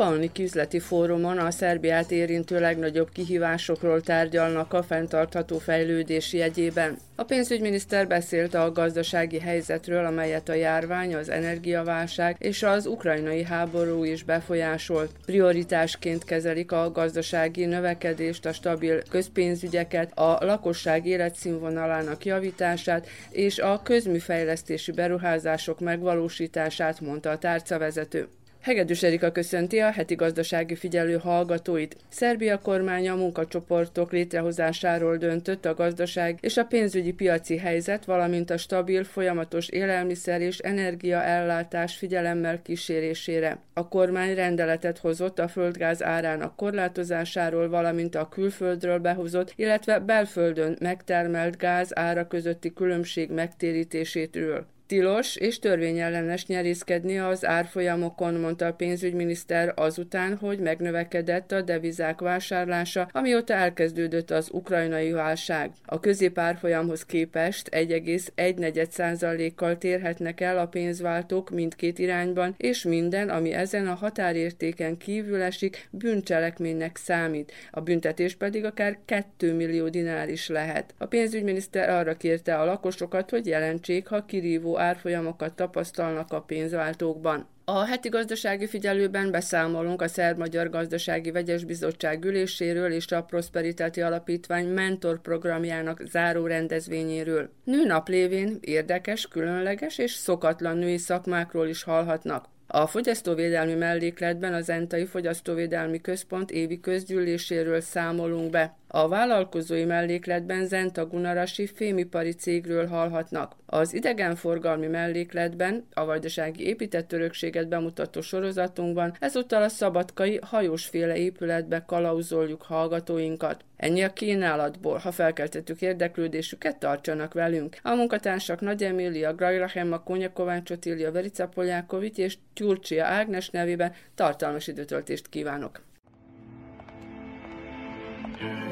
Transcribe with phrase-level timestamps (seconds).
[0.00, 6.98] A Kopaonik üzleti fórumon a Szerbiát érintő legnagyobb kihívásokról tárgyalnak a fenntartható fejlődés jegyében.
[7.14, 14.04] A pénzügyminiszter beszélt a gazdasági helyzetről, amelyet a járvány, az energiaválság és az ukrajnai háború
[14.04, 15.10] is befolyásolt.
[15.26, 24.92] Prioritásként kezelik a gazdasági növekedést, a stabil közpénzügyeket, a lakosság életszínvonalának javítását és a közműfejlesztési
[24.92, 28.28] beruházások megvalósítását, mondta a tárcavezető.
[28.60, 31.96] Hegedűs Erika köszönti a heti gazdasági figyelő hallgatóit.
[32.08, 39.04] Szerbia kormánya munkacsoportok létrehozásáról döntött a gazdaság és a pénzügyi piaci helyzet, valamint a stabil,
[39.04, 43.58] folyamatos élelmiszer és energiaellátás figyelemmel kísérésére.
[43.74, 51.56] A kormány rendeletet hozott a földgáz árának korlátozásáról, valamint a külföldről behozott, illetve belföldön megtermelt
[51.56, 54.66] gáz ára közötti különbség megtérítésétől.
[54.90, 63.08] Tilos és törvényellenes nyerészkedni az árfolyamokon, mondta a pénzügyminiszter azután, hogy megnövekedett a devizák vásárlása,
[63.12, 65.70] amióta elkezdődött az ukrajnai válság.
[65.84, 73.94] A középárfolyamhoz képest 1,1%-kal térhetnek el a pénzváltók mindkét irányban, és minden, ami ezen a
[73.94, 77.52] határértéken kívül esik, bűncselekménynek számít.
[77.70, 80.94] A büntetés pedig akár 2 millió dinár is lehet.
[80.98, 87.46] A pénzügyminiszter arra kérte a lakosokat, hogy jelentsék, ha kirívó árfolyamokat tapasztalnak a pénzváltókban.
[87.64, 94.66] A heti gazdasági figyelőben beszámolunk a Szerb-Magyar Gazdasági Vegyes Bizottság üléséről és a Prosperitáti Alapítvány
[94.66, 97.50] mentor programjának záró rendezvényéről.
[97.64, 102.48] Nőnap lévén érdekes, különleges és szokatlan női szakmákról is hallhatnak.
[102.72, 108.76] A fogyasztóvédelmi mellékletben az Entai Fogyasztóvédelmi Központ évi közgyűléséről számolunk be.
[108.88, 113.56] A vállalkozói mellékletben Zenta Gunarasi fémipari cégről hallhatnak.
[113.66, 122.62] Az idegenforgalmi mellékletben, a vajdasági épített örökséget bemutató sorozatunkban ezúttal a szabadkai hajósféle épületbe kalauzoljuk
[122.62, 123.64] hallgatóinkat.
[123.80, 127.76] Ennyi a kínálatból, ha felkeltettük érdeklődésüket, tartsanak velünk.
[127.82, 134.66] A munkatársak Nagy Emília, Grajrahemma, Kónya Kovács Otília, Verica Poljákovics és Gyurcsia Ágnes nevében tartalmas
[134.66, 135.82] időtöltést kívánok.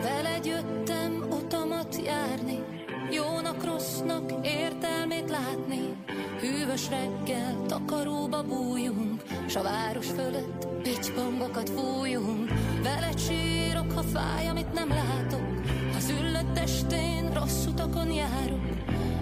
[0.03, 2.59] Veled jöttem utamat járni,
[3.11, 5.97] jónak, rossznak értelmét látni.
[6.41, 12.51] Hűvös reggel takaróba bújunk, s a város fölött pitypongokat fújunk.
[12.83, 15.41] Veled sírok, ha fáj, amit nem látok,
[15.93, 18.67] ha züllött testén rossz utakon járok.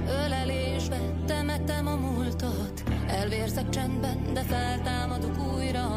[0.08, 5.88] Ölelésbe temetem a múltat, elvérzek csendben, de feltámadok újra.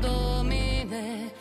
[0.00, 1.32] Domine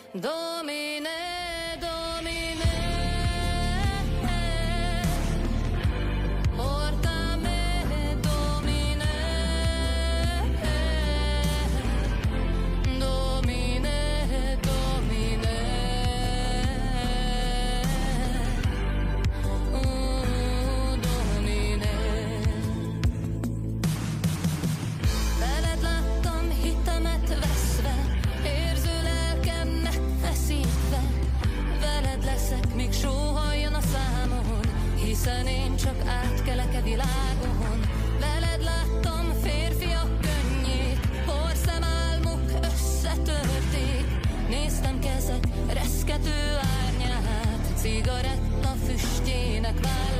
[38.19, 44.05] Veled láttam férfiak könnyét, porszem álmok összetörték.
[44.49, 45.43] Néztem kezek
[45.73, 50.12] reszkető árnyát, cigaretta füstjének vált.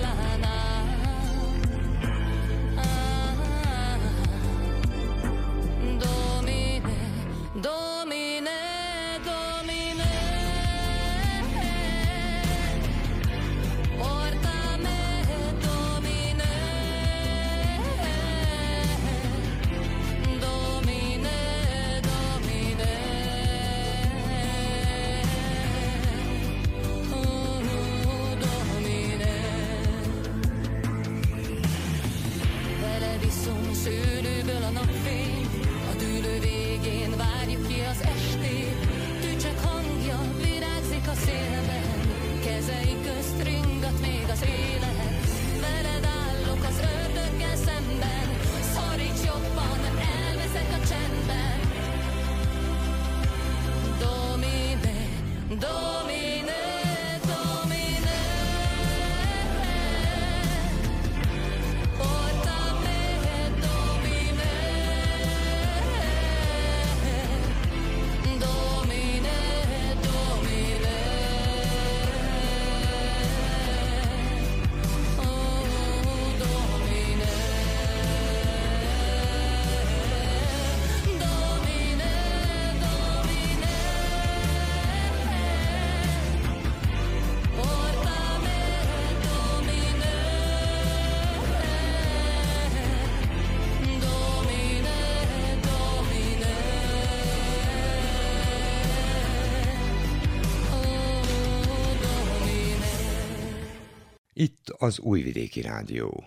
[104.84, 106.24] Az Újvidéki Rádió.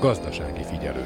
[0.00, 1.04] Gazdasági figyelő.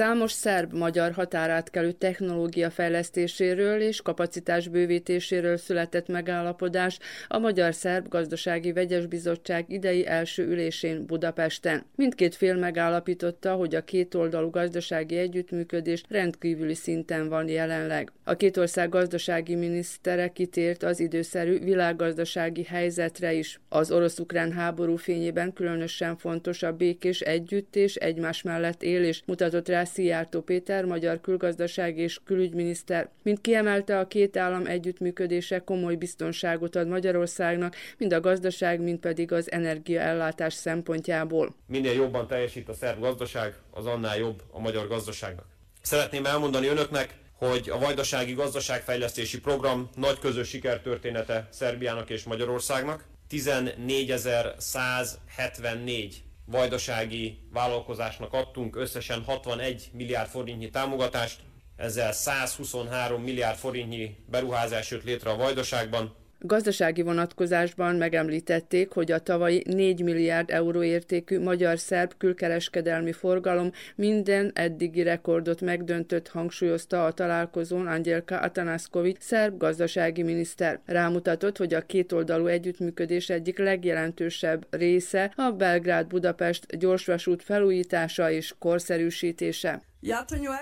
[0.00, 6.98] Számos szerb-magyar határátkelő technológia fejlesztéséről és kapacitás bővítéséről született megállapodás
[7.28, 11.84] a Magyar-Szerb Gazdasági Vegyes Bizottság idei első ülésén Budapesten.
[11.96, 18.12] Mindkét fél megállapította, hogy a kétoldalú gazdasági együttműködés rendkívüli szinten van jelenleg.
[18.24, 23.60] A két ország gazdasági minisztere kitért az időszerű világgazdasági helyzetre is.
[23.68, 29.88] Az orosz-ukrán háború fényében különösen fontos a békés együtt és egymás mellett élés, mutatott rá
[29.92, 33.08] Szijjártó Péter, magyar külgazdaság és külügyminiszter.
[33.22, 39.32] Mint kiemelte, a két állam együttműködése komoly biztonságot ad Magyarországnak, mind a gazdaság, mind pedig
[39.32, 41.54] az energiaellátás szempontjából.
[41.66, 45.46] Minél jobban teljesít a szerb gazdaság, az annál jobb a magyar gazdaságnak.
[45.82, 53.04] Szeretném elmondani önöknek, hogy a Vajdasági Gazdaságfejlesztési Program nagy közös sikertörténete Szerbiának és Magyarországnak.
[53.30, 56.14] 14.174
[56.50, 61.40] vajdasági vállalkozásnak adtunk összesen 61 milliárd forintnyi támogatást,
[61.76, 69.62] ezzel 123 milliárd forintnyi beruházás jött létre a vajdaságban, Gazdasági vonatkozásban megemlítették, hogy a tavalyi
[69.66, 78.38] 4 milliárd euró értékű magyar-szerb külkereskedelmi forgalom minden eddigi rekordot megdöntött, hangsúlyozta a találkozón Angelka
[78.38, 80.80] Atanaszkovics, szerb gazdasági miniszter.
[80.86, 89.88] Rámutatott, hogy a kétoldalú együttműködés egyik legjelentősebb része a Belgrád-Budapest gyorsvasút felújítása és korszerűsítése.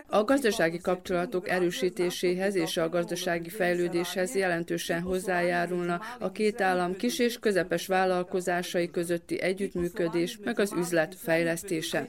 [0.07, 7.39] A gazdasági kapcsolatok erősítéséhez és a gazdasági fejlődéshez jelentősen hozzájárulna a két állam kis és
[7.39, 12.09] közepes vállalkozásai közötti együttműködés, meg az üzlet fejlesztése.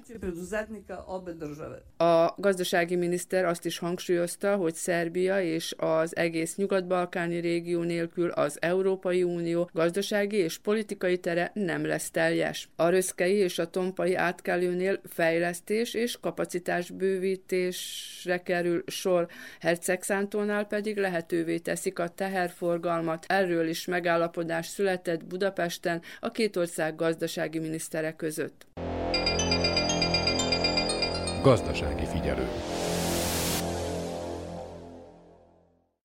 [1.98, 8.58] A gazdasági miniszter azt is hangsúlyozta, hogy Szerbia és az egész nyugat-balkáni régió nélkül az
[8.62, 12.70] Európai Unió gazdasági és politikai tere nem lesz teljes.
[12.76, 19.28] A röszkei és a tompai átkelőnél fejlesztés és kapacitás bő bővítésre kerül sor,
[19.60, 23.26] Hercegszántónál pedig lehetővé teszik a teherforgalmat.
[23.28, 28.68] Erről is megállapodás született Budapesten a két ország gazdasági minisztere között.
[31.42, 32.48] Gazdasági figyelő.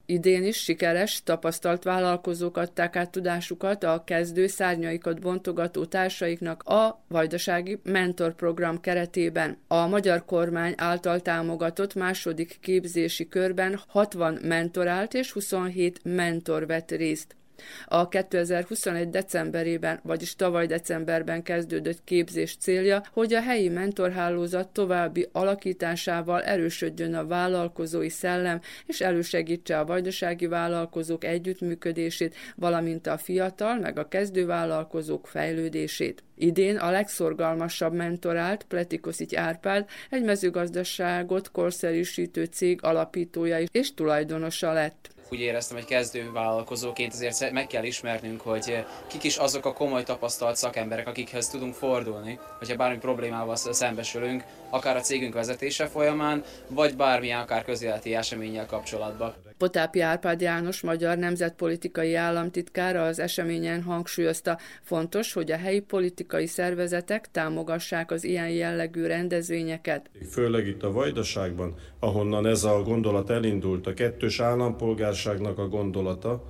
[0.06, 7.80] Idén is sikeres, tapasztalt vállalkozók adták át tudásukat a kezdő szárnyaikat bontogató társaiknak a Vajdasági
[7.82, 9.58] Mentor Program keretében.
[9.68, 17.36] A magyar kormány által támogatott második képzési körben 60 mentorált és 27 mentor vett részt.
[17.86, 19.10] A 2021.
[19.10, 27.26] decemberében, vagyis tavaly decemberben kezdődött képzés célja, hogy a helyi mentorhálózat további alakításával erősödjön a
[27.26, 36.22] vállalkozói szellem, és elősegítse a vajdasági vállalkozók együttműködését, valamint a fiatal meg a kezdővállalkozók fejlődését.
[36.36, 45.40] Idén a legszorgalmasabb mentorált Pletikoszics Árpád egy mezőgazdaságot korszerűsítő cég alapítója és tulajdonosa lett úgy
[45.40, 50.02] éreztem, hogy kezdő vállalkozóként azért meg kell ismernünk, hogy eh, kik is azok a komoly
[50.02, 56.96] tapasztalt szakemberek, akikhez tudunk fordulni, hogyha bármi problémával szembesülünk, akár a cégünk vezetése folyamán, vagy
[56.96, 59.43] bármilyen akár közéleti eseménnyel kapcsolatban.
[59.58, 67.30] Potápi Árpád János, magyar nemzetpolitikai államtitkára az eseményen hangsúlyozta, fontos, hogy a helyi politikai szervezetek
[67.30, 70.10] támogassák az ilyen jellegű rendezvényeket.
[70.30, 76.44] Főleg itt a Vajdaságban, ahonnan ez a gondolat elindult, a kettős állampolgárságnak a gondolata,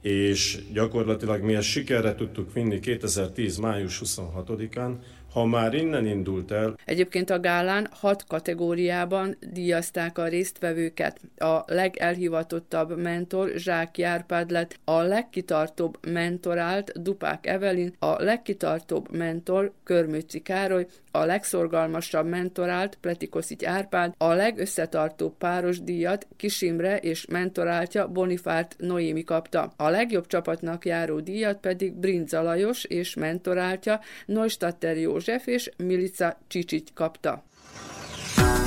[0.00, 3.56] és gyakorlatilag mi ezt sikerre tudtuk vinni 2010.
[3.56, 4.92] május 26-án,
[5.36, 6.78] ha már innen indult el.
[6.84, 11.20] Egyébként a gálán hat kategóriában díjazták a résztvevőket.
[11.36, 20.40] A legelhivatottabb mentor Zsák Járpád lett, a legkitartóbb mentorált Dupák Evelin, a legkitartóbb mentor Körmőci
[20.40, 29.24] Károly, a legszorgalmasabb mentorált Pletikoszics Árpád, a legösszetartóbb páros díjat Kisimre és mentoráltja Bonifárt Noémi
[29.24, 29.72] kapta.
[29.76, 36.38] A legjobb csapatnak járó díjat pedig Brinza Lajos és mentoráltja Neustatter József József és Milica
[36.48, 37.44] Csicsit kapta.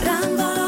[0.04, 0.59] Rámba!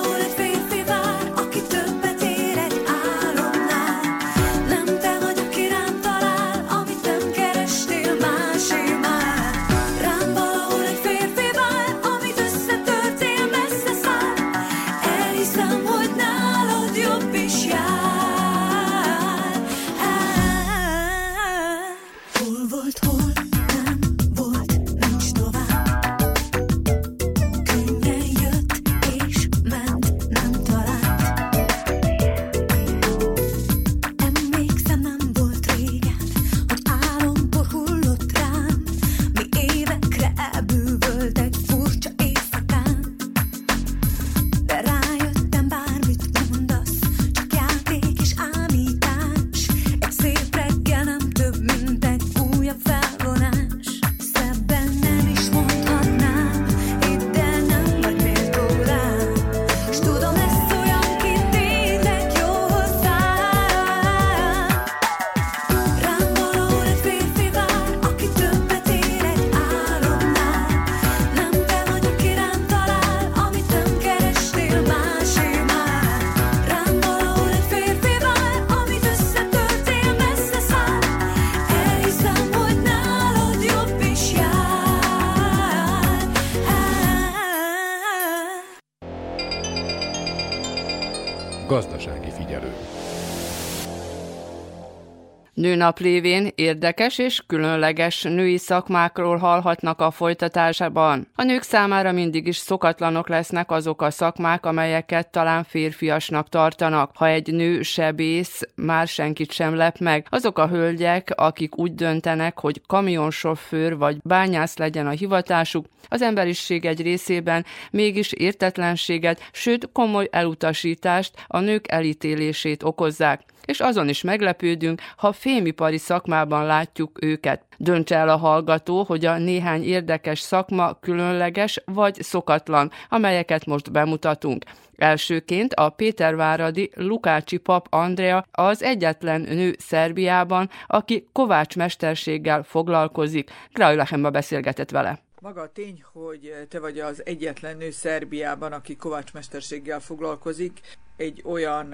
[95.71, 101.27] Nőnap lévén érdekes és különleges női szakmákról hallhatnak a folytatásában.
[101.41, 107.11] A nők számára mindig is szokatlanok lesznek azok a szakmák, amelyeket talán férfiasnak tartanak.
[107.13, 110.27] Ha egy nő sebész, már senkit sem lep meg.
[110.29, 116.85] Azok a hölgyek, akik úgy döntenek, hogy kamionsofőr vagy bányász legyen a hivatásuk, az emberiség
[116.85, 125.01] egy részében mégis értetlenséget, sőt komoly elutasítást, a nők elítélését okozzák és azon is meglepődünk,
[125.15, 127.70] ha fémipari szakmában látjuk őket.
[127.83, 134.63] Döntse el a hallgató, hogy a néhány érdekes szakma különleges vagy szokatlan, amelyeket most bemutatunk.
[134.95, 143.51] Elsőként a Péterváradi Lukácsi pap Andrea az egyetlen nő Szerbiában, aki kovács mesterséggel foglalkozik.
[143.73, 145.19] Grajlachemba beszélgetett vele.
[145.39, 150.79] Maga a tény, hogy te vagy az egyetlen nő Szerbiában, aki kovácsmesterséggel foglalkozik,
[151.17, 151.93] egy olyan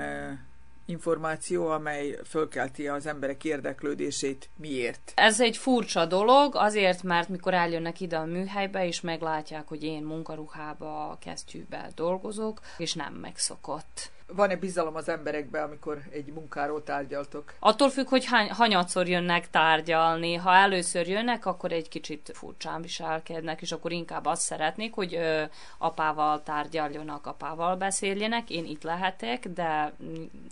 [0.87, 4.49] információ, amely fölkelti az emberek érdeklődését.
[4.55, 5.11] Miért?
[5.15, 10.03] Ez egy furcsa dolog, azért, mert mikor eljönnek ide a műhelybe, és meglátják, hogy én
[10.03, 17.53] munkaruhába, kesztyűbe dolgozok, és nem megszokott van-e bizalom az emberekbe, amikor egy munkáról tárgyaltok?
[17.59, 20.33] Attól függ, hogy hány, hanyatszor jönnek tárgyalni.
[20.33, 25.43] Ha először jönnek, akkor egy kicsit furcsán viselkednek, és akkor inkább azt szeretnék, hogy ö,
[25.77, 28.49] apával tárgyaljonak, apával beszéljenek.
[28.49, 29.93] Én itt lehetek, de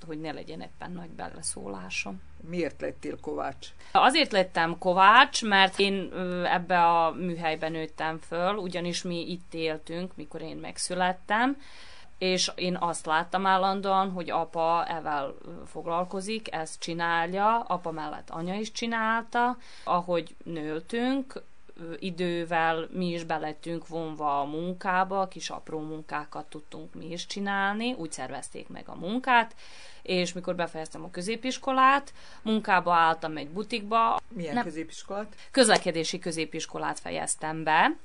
[0.07, 2.21] hogy ne legyen éppen nagy beleszólásom.
[2.49, 3.67] Miért lettél kovács?
[3.91, 6.11] Azért lettem kovács, mert én
[6.45, 11.57] ebbe a műhelyben nőttem föl, ugyanis mi itt éltünk, mikor én megszülettem,
[12.31, 18.71] és én azt láttam állandóan, hogy apa evel foglalkozik, ezt csinálja, apa mellett anya is
[18.71, 21.43] csinálta, ahogy nőltünk,
[21.99, 28.11] idővel mi is belettünk vonva a munkába, kis apró munkákat tudtunk mi is csinálni, úgy
[28.11, 29.55] szervezték meg a munkát,
[30.01, 34.19] és mikor befejeztem a középiskolát, munkába álltam egy butikba.
[34.27, 35.35] Milyen Nem, középiskolát?
[35.51, 37.95] Közlekedési középiskolát fejeztem be,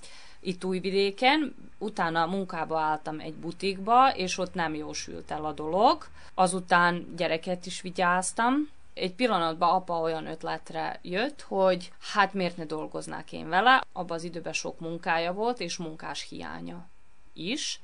[0.40, 6.06] itt Újvidéken, utána munkába álltam egy butikba, és ott nem jósült el a dolog.
[6.34, 13.32] Azután gyereket is vigyáztam, egy pillanatban apa olyan ötletre jött, hogy hát miért ne dolgoznák
[13.32, 13.84] én vele.
[13.92, 16.88] Abban az időben sok munkája volt, és munkás hiánya
[17.32, 17.80] is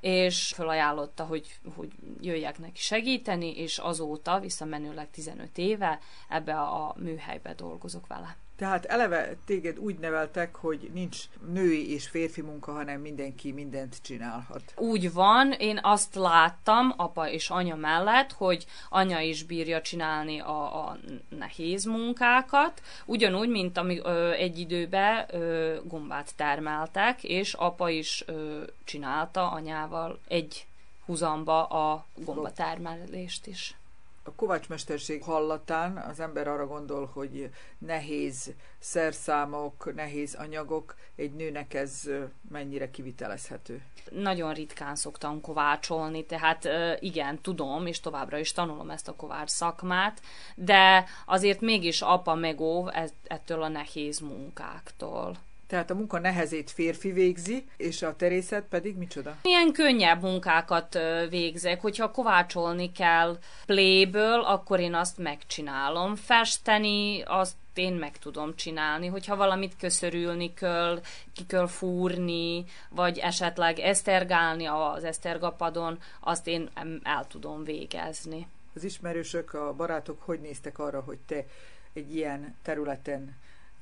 [0.00, 1.90] és felajánlotta, hogy, hogy
[2.20, 8.36] jöjjek neki segíteni, és azóta, visszamenőleg 15 éve ebbe a műhelybe dolgozok vele.
[8.60, 11.18] Tehát eleve téged úgy neveltek, hogy nincs
[11.52, 14.74] női és férfi munka, hanem mindenki mindent csinálhat.
[14.76, 20.88] Úgy van, én azt láttam apa és anya mellett, hogy anya is bírja csinálni a,
[20.88, 20.96] a
[21.28, 28.62] nehéz munkákat, ugyanúgy, mint ami ö, egy időben ö, gombát termeltek, és apa is ö,
[28.84, 30.66] csinálta anyával egy
[31.06, 33.74] húzamba a gombatermelést is
[34.22, 42.08] a kovácsmesterség hallatán az ember arra gondol, hogy nehéz szerszámok, nehéz anyagok, egy nőnek ez
[42.50, 43.82] mennyire kivitelezhető?
[44.10, 46.68] Nagyon ritkán szoktam kovácsolni, tehát
[47.00, 50.20] igen, tudom, és továbbra is tanulom ezt a kovács szakmát,
[50.54, 52.88] de azért mégis apa megóv
[53.24, 55.36] ettől a nehéz munkáktól.
[55.70, 59.36] Tehát a munka nehezét férfi végzi, és a terészet pedig micsoda?
[59.42, 60.98] Milyen könnyebb munkákat
[61.28, 61.80] végzek.
[61.80, 66.14] Hogyha kovácsolni kell pléből, akkor én azt megcsinálom.
[66.16, 71.00] Festeni, azt én meg tudom csinálni, hogyha valamit köszörülni kell,
[71.32, 76.70] ki kell fúrni, vagy esetleg esztergálni az esztergapadon, azt én
[77.02, 78.46] el tudom végezni.
[78.74, 81.44] Az ismerősök, a barátok hogy néztek arra, hogy te
[81.92, 83.36] egy ilyen területen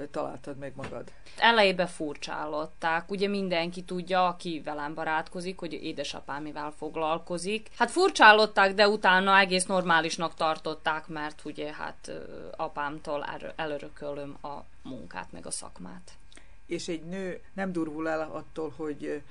[0.07, 1.13] találtad meg magad?
[1.37, 3.11] Elejébe furcsálották.
[3.11, 7.69] Ugye mindenki tudja, aki velem barátkozik, hogy édesapám mivel foglalkozik.
[7.77, 12.13] Hát furcsálották, de utána egész normálisnak tartották, mert ugye hát
[12.57, 13.25] apámtól
[13.57, 16.13] elörökölöm a munkát, meg a szakmát.
[16.67, 19.23] És egy nő nem durvul el attól, hogy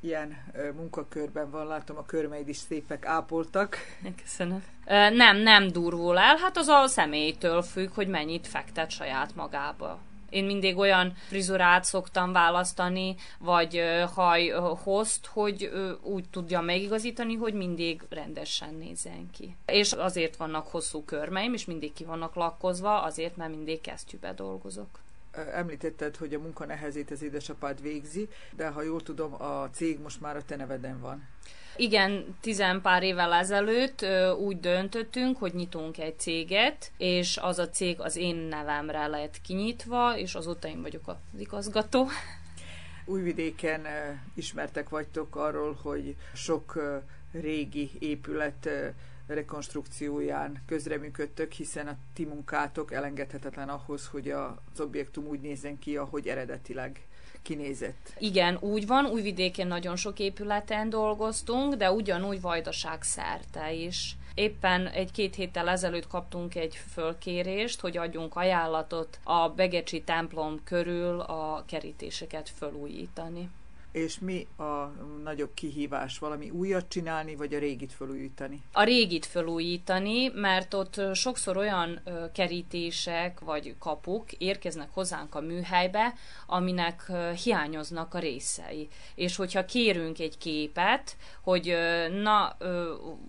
[0.00, 0.36] ilyen
[0.76, 3.76] munkakörben van, látom a körmeid is szépek ápoltak.
[4.22, 4.64] Köszönöm.
[5.12, 9.98] Nem, nem durvul el, hát az a személytől függ, hogy mennyit fektet saját magába.
[10.30, 13.82] Én mindig olyan frizurát szoktam választani, vagy
[14.14, 15.70] hajhozt, hogy
[16.02, 19.56] úgy tudja megigazítani, hogy mindig rendesen nézzen ki.
[19.66, 24.88] És azért vannak hosszú körmeim, és mindig ki vannak lakkozva, azért, mert mindig kesztyűbe dolgozok
[25.52, 30.20] említetted, hogy a munka nehezét az édesapád végzi, de ha jól tudom, a cég most
[30.20, 31.28] már a te neveden van.
[31.76, 34.06] Igen, tizen pár évvel ezelőtt
[34.38, 40.16] úgy döntöttünk, hogy nyitunk egy céget, és az a cég az én nevemre lett kinyitva,
[40.18, 42.08] és azóta én vagyok az igazgató.
[43.04, 43.86] Újvidéken
[44.34, 46.82] ismertek vagytok arról, hogy sok
[47.32, 48.68] régi épület
[49.34, 56.26] rekonstrukcióján közreműködtök, hiszen a ti munkátok elengedhetetlen ahhoz, hogy az objektum úgy nézzen ki, ahogy
[56.26, 57.00] eredetileg
[57.42, 58.14] kinézett.
[58.18, 64.16] Igen, úgy van, Újvidéken nagyon sok épületen dolgoztunk, de ugyanúgy Vajdaság szerte is.
[64.34, 71.64] Éppen egy-két héttel ezelőtt kaptunk egy fölkérést, hogy adjunk ajánlatot a Begecsi templom körül a
[71.66, 73.48] kerítéseket fölújítani.
[73.92, 76.18] És mi a nagyobb kihívás?
[76.18, 78.62] Valami újat csinálni, vagy a régit felújítani?
[78.72, 82.00] A régit felújítani, mert ott sokszor olyan
[82.32, 86.14] kerítések vagy kapuk érkeznek hozzánk a műhelybe,
[86.46, 88.88] aminek hiányoznak a részei.
[89.14, 91.76] És hogyha kérünk egy képet, hogy
[92.22, 92.56] na,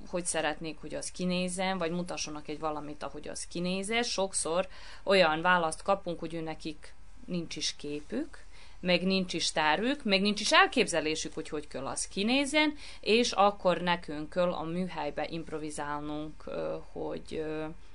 [0.07, 4.67] hogy szeretnék, hogy az kinézzen, vagy mutassanak egy valamit, ahogy az kinézze, sokszor
[5.03, 6.93] olyan választ kapunk, hogy ő nekik
[7.25, 8.45] nincs is képük,
[8.81, 13.81] meg nincs is tárük, meg nincs is elképzelésük, hogy hogy kell az kinézzen, és akkor
[13.81, 16.43] nekünk kell a műhelybe improvizálnunk,
[16.91, 17.43] hogy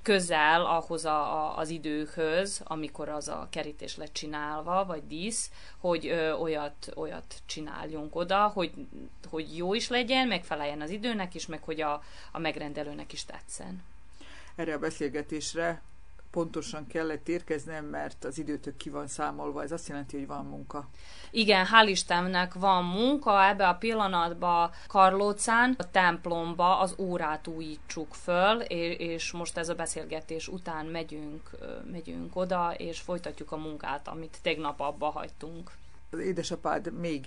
[0.06, 6.06] közel ahhoz a, a, az időhöz, amikor az a kerítés lett csinálva, vagy dísz, hogy
[6.06, 8.70] ö, olyat, olyat csináljunk oda, hogy,
[9.30, 13.82] hogy jó is legyen, megfeleljen az időnek is, meg hogy a, a megrendelőnek is tetszen.
[14.56, 15.82] Erre a beszélgetésre
[16.36, 20.88] pontosan kellett érkeznem, mert az időtök ki van számolva, ez azt jelenti, hogy van munka.
[21.30, 28.60] Igen, hál' Istennek van munka, ebbe a pillanatban Karlócán, a templomba az órát újítsuk föl,
[28.60, 31.50] és most ez a beszélgetés után megyünk,
[31.90, 35.70] megyünk oda, és folytatjuk a munkát, amit tegnap abba hagytunk
[36.10, 37.26] az édesapád még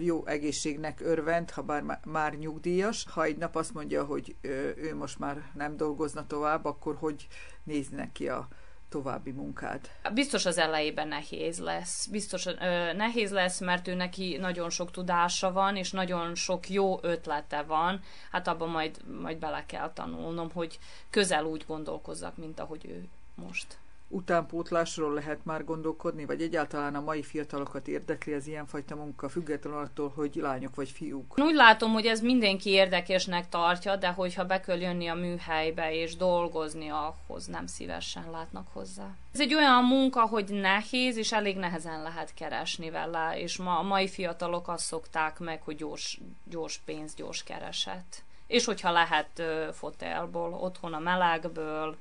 [0.00, 3.06] jó egészségnek örvend, ha bár már nyugdíjas.
[3.10, 4.34] Ha egy nap azt mondja, hogy
[4.76, 7.26] ő most már nem dolgozna tovább, akkor hogy
[7.66, 8.48] néznek ki a
[8.88, 9.90] további munkád?
[10.14, 12.06] Biztos az elejében nehéz lesz.
[12.06, 16.98] Biztos ö, nehéz lesz, mert ő neki nagyon sok tudása van, és nagyon sok jó
[17.02, 18.00] ötlete van.
[18.30, 20.78] Hát abban majd, majd bele kell tanulnom, hogy
[21.10, 27.22] közel úgy gondolkozzak, mint ahogy ő most utánpótlásról lehet már gondolkodni, vagy egyáltalán a mai
[27.22, 31.38] fiatalokat érdekli az ilyenfajta munka, függetlenül attól, hogy lányok vagy fiúk?
[31.38, 36.16] Úgy látom, hogy ez mindenki érdekesnek tartja, de hogyha be kell jönni a műhelybe és
[36.16, 39.14] dolgozni, ahhoz nem szívesen látnak hozzá.
[39.32, 43.82] Ez egy olyan munka, hogy nehéz, és elég nehezen lehet keresni vele, és ma, a
[43.82, 48.24] mai fiatalok azt szokták meg, hogy gyors, gyors pénz, gyors kereset.
[48.46, 49.42] És hogyha lehet
[49.72, 51.96] fotelból, otthon a melegből,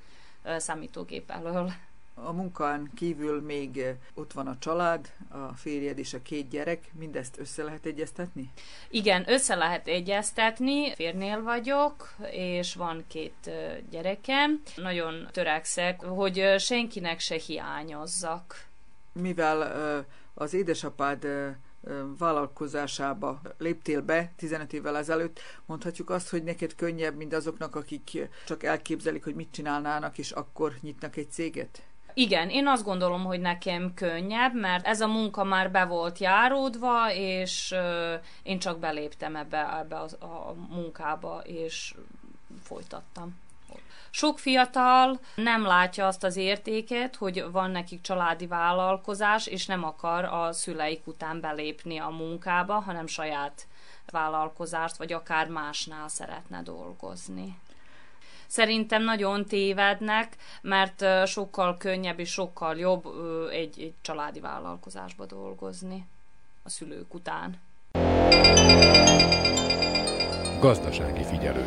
[0.58, 1.72] számítógép elől
[2.16, 7.40] a munkán kívül még ott van a család, a férjed és a két gyerek, mindezt
[7.40, 8.52] össze lehet egyeztetni?
[8.90, 10.94] Igen, össze lehet egyeztetni.
[10.94, 13.52] Férnél vagyok, és van két
[13.90, 14.62] gyerekem.
[14.76, 18.66] Nagyon törekszek, hogy senkinek se hiányozzak.
[19.12, 21.28] Mivel az édesapád
[22.18, 28.64] vállalkozásába léptél be 15 évvel ezelőtt, mondhatjuk azt, hogy neked könnyebb, mint azoknak, akik csak
[28.64, 31.82] elképzelik, hogy mit csinálnának, és akkor nyitnak egy céget?
[32.18, 37.14] Igen, én azt gondolom, hogy nekem könnyebb, mert ez a munka már be volt járódva,
[37.14, 37.76] és
[38.44, 41.96] én csak beléptem ebbe, ebbe a, a munkába, és
[42.64, 43.44] folytattam.
[44.10, 50.24] Sok fiatal nem látja azt az értéket, hogy van nekik családi vállalkozás, és nem akar
[50.24, 53.68] a szüleik után belépni a munkába, hanem saját
[54.12, 57.58] vállalkozást, vagy akár másnál szeretne dolgozni
[58.48, 63.06] szerintem nagyon tévednek, mert sokkal könnyebb és sokkal jobb
[63.52, 66.08] egy, egy családi vállalkozásba dolgozni
[66.64, 67.60] a szülők után.
[70.60, 71.66] Gazdasági figyelő.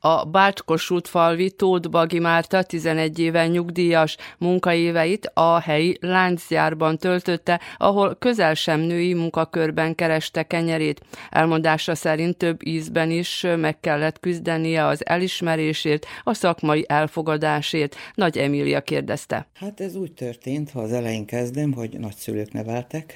[0.00, 8.16] A Bácskosút falvi Tóth Bagi Márta 11 éve nyugdíjas munkaéveit a helyi láncgyárban töltötte, ahol
[8.18, 11.00] közel sem női munkakörben kereste kenyerét.
[11.30, 17.96] Elmondása szerint több ízben is meg kellett küzdenie az elismerésért, a szakmai elfogadásért.
[18.14, 19.46] Nagy Emília kérdezte.
[19.54, 23.14] Hát ez úgy történt, ha az elején kezdem, hogy nagyszülők neveltek,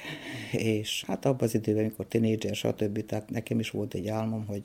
[0.51, 3.05] és hát abban az időben, amikor tinédzser, stb.
[3.05, 4.61] Tehát nekem is volt egy álmom, hogy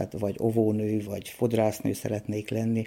[0.00, 2.86] tehát vagy ovónő, vagy fodrásznő szeretnék lenni,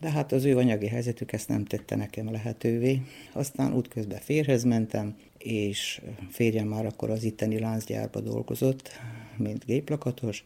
[0.00, 3.02] de hát az ő anyagi helyzetük ezt nem tette nekem lehetővé.
[3.32, 8.90] Aztán útközben férhez mentem, és férjem már akkor az itteni láncgyárba dolgozott,
[9.36, 10.44] mint géplakatos,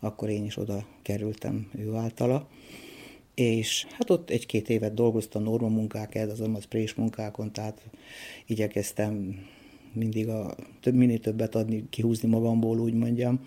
[0.00, 2.48] akkor én is oda kerültem ő általa.
[3.34, 7.80] És hát ott egy-két évet dolgoztam norma munkákat, azon az prés munkákon, tehát
[8.46, 9.38] igyekeztem
[9.92, 13.40] mindig a több, minél többet adni, kihúzni magamból, úgy mondjam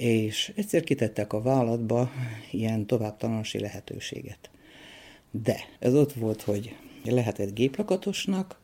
[0.00, 2.10] és egyszer kitettek a vállatba
[2.50, 4.50] ilyen továbbtanulási lehetőséget.
[5.30, 8.60] De ez ott volt, hogy lehetett géplakatosnak,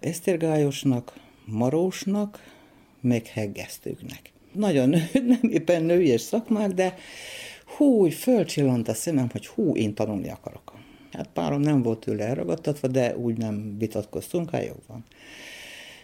[0.00, 2.54] esztergályosnak, marósnak,
[3.00, 4.32] meg heggesztőknek.
[4.52, 4.88] nagyon
[5.32, 6.94] nem éppen nőies szakmák, de
[7.76, 10.74] hú, fölcsillant a szemem, hogy hú, én tanulni akarok.
[11.12, 15.04] Hát párom nem volt tőle elragadtatva, de úgy nem vitatkoztunk, hát jó van.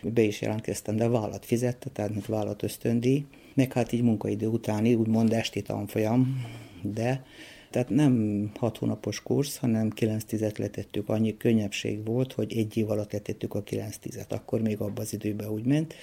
[0.03, 3.25] Be is jelentkeztem, de vállat fizette, tehát mint vállat ösztöndíj,
[3.57, 6.45] meg hát így munkaidő utáni, úgymond esti tanfolyam,
[6.83, 7.25] de
[7.71, 11.09] tehát nem hat hónapos kursz, hanem 9 tizet letettük.
[11.09, 14.33] Annyi könnyebbség volt, hogy egy év alatt letettük a 9 tizet.
[14.33, 15.95] Akkor még abban az időben úgy ment,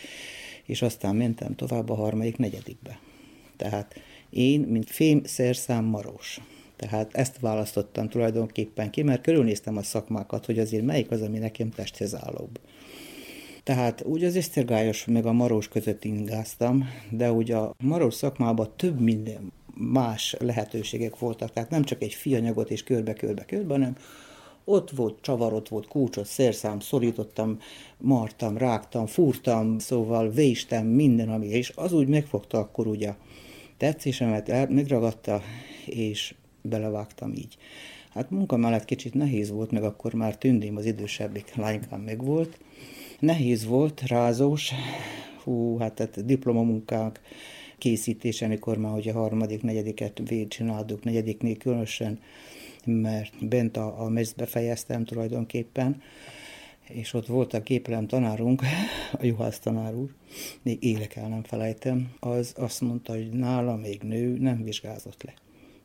[0.65, 2.99] és aztán mentem tovább a harmadik, negyedikbe.
[3.57, 3.95] Tehát
[4.29, 6.41] én, mint fém szerszám marós.
[6.75, 11.69] Tehát ezt választottam tulajdonképpen ki, mert körülnéztem a szakmákat, hogy azért melyik az, ami nekem
[11.69, 12.59] testhez állóbb.
[13.63, 18.99] Tehát úgy az esztergályos meg a marós között ingáztam, de úgy a marós szakmában több
[18.99, 23.95] minden más lehetőségek voltak, tehát nem csak egy fianyagot és körbe-körbe-körbe, hanem
[24.63, 27.57] ott volt csavar, ott volt kulcsot, szerszám, szorítottam,
[27.97, 33.13] martam, rágtam, fúrtam, szóval véstem, minden, ami, és az úgy megfogta akkor ugye
[33.77, 35.41] tetszésemet, megragadta,
[35.85, 37.57] és belevágtam így.
[38.09, 42.57] Hát munka mellett kicsit nehéz volt, meg akkor már tündém az idősebbik lánykám meg volt.
[43.23, 44.71] Nehéz volt, rázós,
[45.43, 47.21] hú, hát tehát diplomamunkák
[47.77, 52.19] készítése, amikor már hogy a harmadik, negyediket végigcsináltuk, negyediknél különösen,
[52.85, 56.01] mert bent a, a mezbe fejeztem tulajdonképpen,
[56.87, 58.61] és ott volt a képelem tanárunk,
[59.19, 60.09] a Juhász tanár úr,
[60.61, 65.33] még élek el nem felejtem, az azt mondta, hogy nála még nő nem vizsgázott le.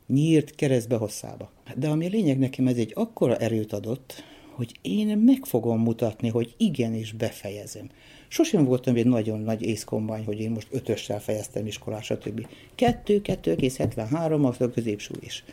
[0.07, 1.51] Nyírt keresztbe hosszába.
[1.75, 4.23] De ami lényeg nekem ez egy akkora erőt adott,
[4.59, 7.89] hogy én meg fogom mutatni, hogy igenis befejezem.
[8.27, 12.47] Sosem voltam egy nagyon nagy észkombány, hogy én most ötössel fejeztem iskolát, stb.
[12.75, 15.43] 2, 2,73 a középső is.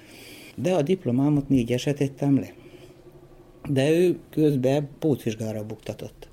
[0.57, 2.53] De a diplomámat négyeset tettem le.
[3.69, 6.29] De ő közben pótvizsgára buktatott.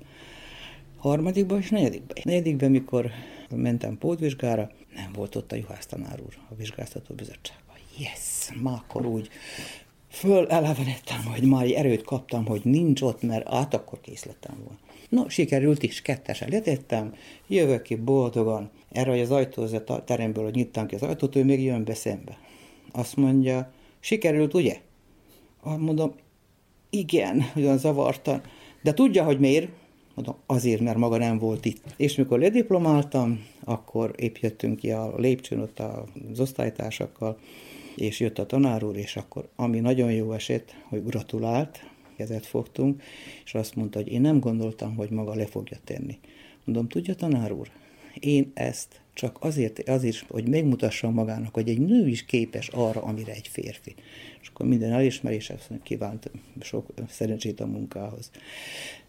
[0.96, 2.16] Harmadikban és negyedikben.
[2.24, 3.10] Negyedikben, mikor
[3.50, 7.76] mentem pótvizsgára, nem volt ott a juhász tanár úr a vizsgáztató bizottságban.
[7.98, 9.28] Yes, már akkor úgy
[10.14, 14.78] föl elevenedtem, hogy már erőt kaptam, hogy nincs ott, mert át akkor készletem volna.
[15.08, 17.14] No, sikerült is, kettesen letettem,
[17.46, 21.62] jövök ki boldogan, erre, hogy az ajtózat teremből, hogy nyittam ki az ajtót, ő még
[21.62, 22.38] jön be szembe.
[22.92, 24.76] Azt mondja, sikerült, ugye?
[25.62, 26.14] Azt mondom,
[26.90, 28.42] igen, olyan zavartan.
[28.82, 29.68] De tudja, hogy miért?
[30.14, 31.84] Mondom, azért, mert maga nem volt itt.
[31.96, 35.78] És mikor lediplomáltam, akkor épp jöttünk ki a lépcsőn ott
[36.32, 37.38] az osztálytársakkal,
[37.96, 43.02] és jött a tanár úr, és akkor, ami nagyon jó esett, hogy gratulált, kezet fogtunk,
[43.44, 46.18] és azt mondta, hogy én nem gondoltam, hogy maga le fogja tenni.
[46.64, 47.70] Mondom, tudja tanár úr,
[48.20, 53.32] én ezt csak azért, azért, hogy megmutassam magának, hogy egy nő is képes arra, amire
[53.32, 53.94] egy férfi.
[54.42, 58.30] És akkor minden elismerés kívánt sok szerencsét a munkához.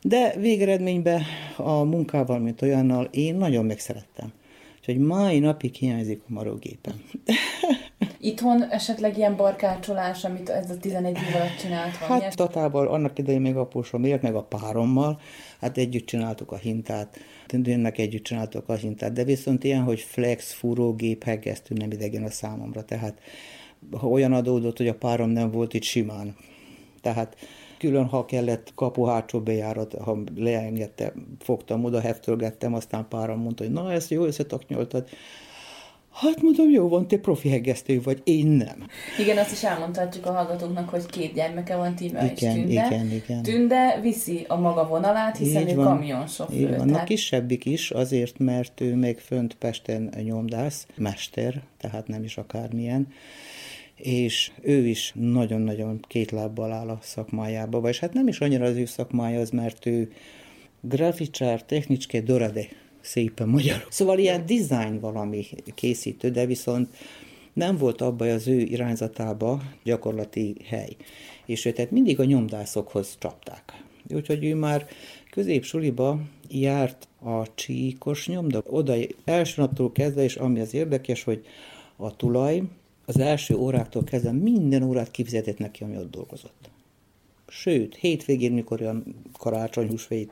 [0.01, 1.21] De végeredményben
[1.57, 4.33] a munkával, mint olyannal, én nagyon megszerettem.
[4.77, 7.01] Úgyhogy mai napig hiányzik a marógépem.
[8.25, 11.95] Itthon esetleg ilyen barkácsolás, amit ez a 11 év alatt csinált?
[11.95, 15.19] Hát Tatával annak idején még apósom élt, meg a párommal,
[15.59, 20.53] hát együtt csináltuk a hintát, tündőnnek együtt csináltuk a hintát, de viszont ilyen, hogy flex,
[20.53, 23.19] fúrógép, hegesztő nem idegen a számomra, tehát
[23.99, 26.35] ha olyan adódott, hogy a párom nem volt itt simán,
[27.01, 27.37] tehát
[27.77, 33.73] külön, ha kellett kapu hátsó bejárat, ha leengedte, fogtam oda, heftölgettem, aztán párom mondta, hogy
[33.73, 35.09] na, ezt jó összetaknyoltad,
[36.15, 38.87] Hát mondom, jó van, te profi hegesztő vagy, én nem.
[39.19, 42.85] Igen, azt is elmondhatjuk a hallgatóknak, hogy két gyermeke van, Tíme és Tünde.
[42.87, 43.41] Igen, igen.
[43.41, 45.85] Tünde viszi a maga vonalát, hiszen Így ő van.
[45.85, 46.59] kamionsofőr.
[46.59, 46.87] Így van.
[46.87, 47.01] Tehát...
[47.01, 53.07] A kisebbik is, azért, mert ő még fönt Pesten nyomdász, mester, tehát nem is akármilyen
[53.95, 58.75] és ő is nagyon-nagyon két lábbal áll a szakmájába, vagy hát nem is annyira az
[58.75, 60.11] ő szakmája az, mert ő
[60.81, 62.67] graficsár, technicské dorade
[63.05, 63.87] szépen magyarul.
[63.89, 66.87] Szóval ilyen design valami készítő, de viszont
[67.53, 70.95] nem volt abban az ő irányzatába gyakorlati hely.
[71.45, 73.83] És ő tehát mindig a nyomdászokhoz csapták.
[74.13, 74.87] Úgyhogy ő már
[75.29, 78.63] középsuliba járt a csíkos nyomda.
[78.65, 81.45] Oda első naptól kezdve, és ami az érdekes, hogy
[81.95, 82.63] a tulaj
[83.05, 86.69] az első óráktól kezdve minden órát kifizetett neki, ami ott dolgozott.
[87.47, 90.31] Sőt, hétvégén, mikor olyan karácsony, húsvét,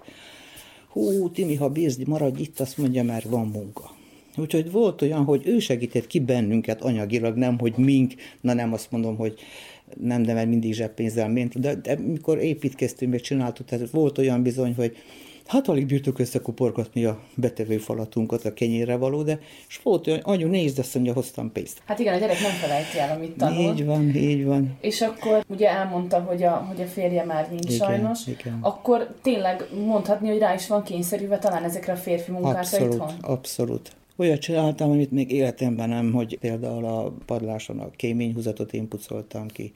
[0.94, 3.96] hú, Timi, ha bírsz, maradj itt, azt mondja, mert van munka.
[4.38, 8.92] Úgyhogy volt olyan, hogy ő segített ki bennünket anyagilag, nem, hogy mink, na nem azt
[8.92, 9.40] mondom, hogy
[10.00, 14.44] nem, de mert mindig zseppénzzel ment, de, de mikor építkeztünk, meg csináltuk, tehát volt olyan
[14.44, 14.96] bizony, hogy
[15.46, 20.80] Hát alig bírtuk összekuporgatni a betevő falatunkat a kenyérre való, de és volt anyu, nézd,
[20.80, 21.82] azt mondja, hoztam pénzt.
[21.86, 23.74] Hát igen, a gyerek nem felejti el, amit tanul.
[23.74, 24.78] Így van, így van.
[24.82, 28.28] És akkor ugye elmondta, hogy a, hogy a férje már nincs igen, sajnos.
[28.28, 28.58] Igen.
[28.62, 33.12] Akkor tényleg mondhatni, hogy rá is van kényszerülve talán ezekre a férfi munkákra abszolút, itthon?
[33.22, 39.48] Abszolút, Olyat csináltam, amit még életemben nem, hogy például a padláson a kéményhúzatot én pucoltam
[39.48, 39.72] ki,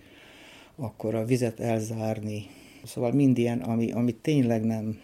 [0.76, 2.46] akkor a vizet elzárni.
[2.84, 5.00] Szóval mind ilyen, ami, ami tényleg nem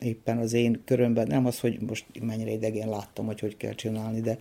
[0.00, 4.20] éppen az én körömben, nem az, hogy most mennyire idegen láttam, hogy hogy kell csinálni,
[4.20, 4.38] de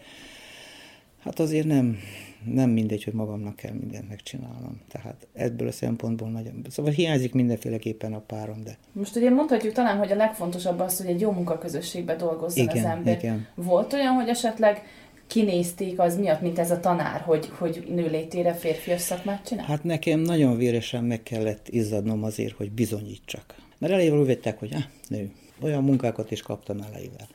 [1.19, 1.97] hát azért nem,
[2.45, 4.81] nem mindegy, hogy magamnak kell mindent megcsinálnom.
[4.87, 6.65] Tehát ebből a szempontból nagyon...
[6.69, 8.77] Szóval hiányzik mindenféleképpen a párom, de...
[8.91, 12.91] Most ugye mondhatjuk talán, hogy a legfontosabb az, hogy egy jó munkaközösségbe dolgozzon igen, az
[12.91, 13.17] ember.
[13.17, 13.47] Igen.
[13.55, 14.83] Volt olyan, hogy esetleg
[15.27, 19.65] kinézték az miatt, mint ez a tanár, hogy, hogy nőlétére férfias szakmát csinál?
[19.65, 23.55] Hát nekem nagyon véresen meg kellett izzadnom azért, hogy bizonyítsak.
[23.77, 25.31] Mert úgy vettek, hogy ah, nő.
[25.61, 27.27] Olyan munkákat is kaptam elejével.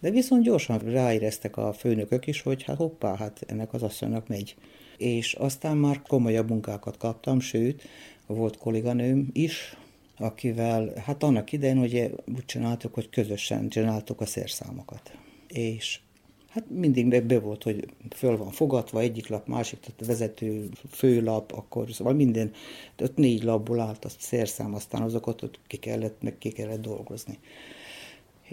[0.00, 4.56] De viszont gyorsan ráéreztek a főnökök is, hogy hát hoppá, hát ennek az asszonynak megy.
[4.96, 7.82] És aztán már komolyabb munkákat kaptam, sőt,
[8.26, 9.76] volt kolléganőm is,
[10.16, 15.12] akivel, hát annak idején ugye úgy csináltuk, hogy közösen csináltuk a szerszámokat.
[15.48, 16.00] És
[16.56, 21.90] hát mindig be volt, hogy föl van fogatva, egyik lap, másik, tehát vezető főlap, akkor
[21.90, 22.52] szóval minden,
[22.98, 27.38] ott négy lapból állt a szerszám, aztán azokat ott ki kellett, meg ki kellett dolgozni.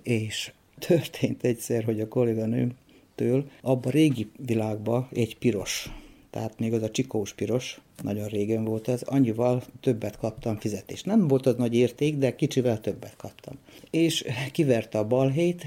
[0.02, 5.90] És történt egyszer, hogy a kolléganőmtől abban a régi világban egy piros,
[6.30, 11.06] tehát még az a csikós piros, nagyon régen volt az, annyival többet kaptam fizetést.
[11.06, 13.54] Nem volt az nagy érték, de kicsivel többet kaptam.
[13.90, 15.66] És kiverte a balhét,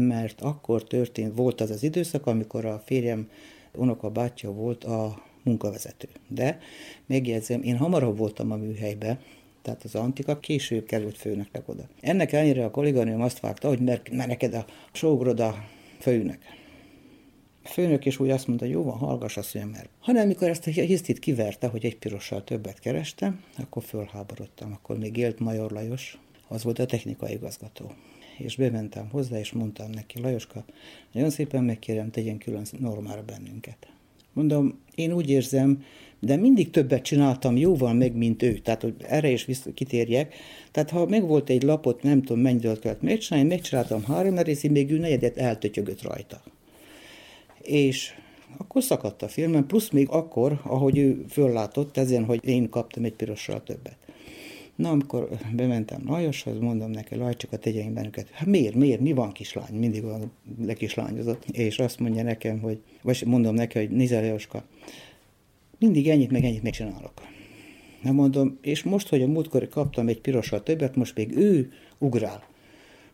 [0.00, 3.30] mert akkor történt, volt az az időszak, amikor a férjem
[3.74, 6.08] unoka bátyja volt a munkavezető.
[6.28, 6.58] De
[7.06, 9.20] megjegyzem, én hamarabb voltam a műhelybe,
[9.62, 11.88] tehát az Antika később került főnöknek oda.
[12.00, 15.42] Ennek ellenére a kolléganőm azt vágta, hogy mert, mert neked a sógrod
[15.98, 16.38] főnök.
[17.64, 19.88] A főnök is úgy azt mondta, jó van, hallgass azt, hogy mert.
[19.98, 24.72] Hanem mikor ezt a hisztit kiverte, hogy egy pirossal többet kerestem, akkor fölháborodtam.
[24.72, 27.92] Akkor még élt Major Lajos, az volt a technikai igazgató.
[28.40, 30.64] És bementem hozzá, és mondtam neki, Lajoska,
[31.12, 33.88] nagyon szépen megkérem, tegyen külön normára bennünket.
[34.32, 35.82] Mondom, én úgy érzem,
[36.20, 38.58] de mindig többet csináltam jóval meg, mint ő.
[38.58, 40.34] Tehát, hogy erre is vissza, kitérjek.
[40.70, 44.70] Tehát, ha meg volt egy lapot, nem tudom, mennyi időt kellett megcsinálni, megcsináltam három részig,
[44.70, 46.42] még ő negyedet eltötyögött rajta.
[47.62, 48.14] És
[48.56, 53.14] akkor szakadt a filmem, plusz még akkor, ahogy ő föllátott ezen, hogy én kaptam egy
[53.14, 53.96] pirossal többet.
[54.80, 58.30] Na, amikor bementem Lajoshoz, mondom neki, Lajcsokat tegyen bennünket.
[58.30, 59.74] Hát miért, miért, mi van kislány?
[59.74, 61.44] Mindig van lekislányozott.
[61.50, 64.64] És azt mondja nekem, hogy, vagy mondom neki, hogy nézzel, Lajoska,
[65.78, 67.12] mindig ennyit meg ennyit megcsinálok.
[68.02, 72.44] Nem mondom, és most, hogy a múltkor kaptam egy pirossal többet, most még ő ugrál.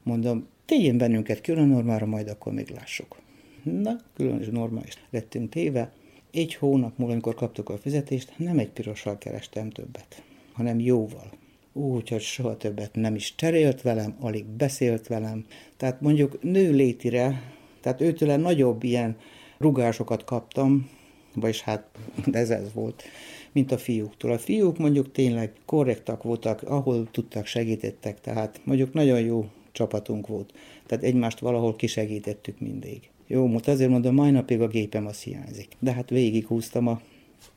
[0.03, 3.17] Mondom, tegyen bennünket külön normára, majd akkor még lássuk.
[3.63, 5.93] Na, különös normális lettünk téve.
[6.33, 11.31] Egy hónap múlva, amikor kaptuk a fizetést, nem egy pirossal kerestem többet, hanem jóval.
[11.77, 15.45] Úgy, hogy soha többet nem is cserélt velem, alig beszélt velem.
[15.77, 17.43] Tehát mondjuk nő létire,
[17.81, 19.17] tehát őtől nagyobb ilyen
[19.59, 20.91] rugásokat kaptam,
[21.35, 21.87] vagyis hát
[22.33, 23.03] ez ez volt,
[23.53, 24.33] mint a fiúktól.
[24.33, 30.53] A fiúk mondjuk tényleg korrektak voltak, ahol tudtak, segítettek, tehát mondjuk nagyon jó csapatunk volt.
[30.87, 33.11] Tehát egymást valahol kisegítettük mindig.
[33.27, 35.69] Jó, most azért mondom, mai napig a gépem az hiányzik.
[35.79, 37.01] De hát végighúztam a,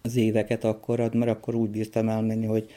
[0.02, 2.70] az éveket akkor, mert akkor úgy bírtam elmenni, hogy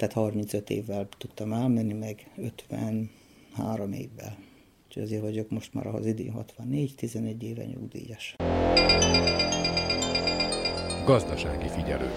[0.00, 4.36] tehát 35 évvel tudtam elmenni, meg 53 évvel.
[4.86, 8.36] Úgyhogy azért vagyok most már az idén 64, 11 éve nyugdíjas.
[11.04, 12.10] Gazdasági figyelő.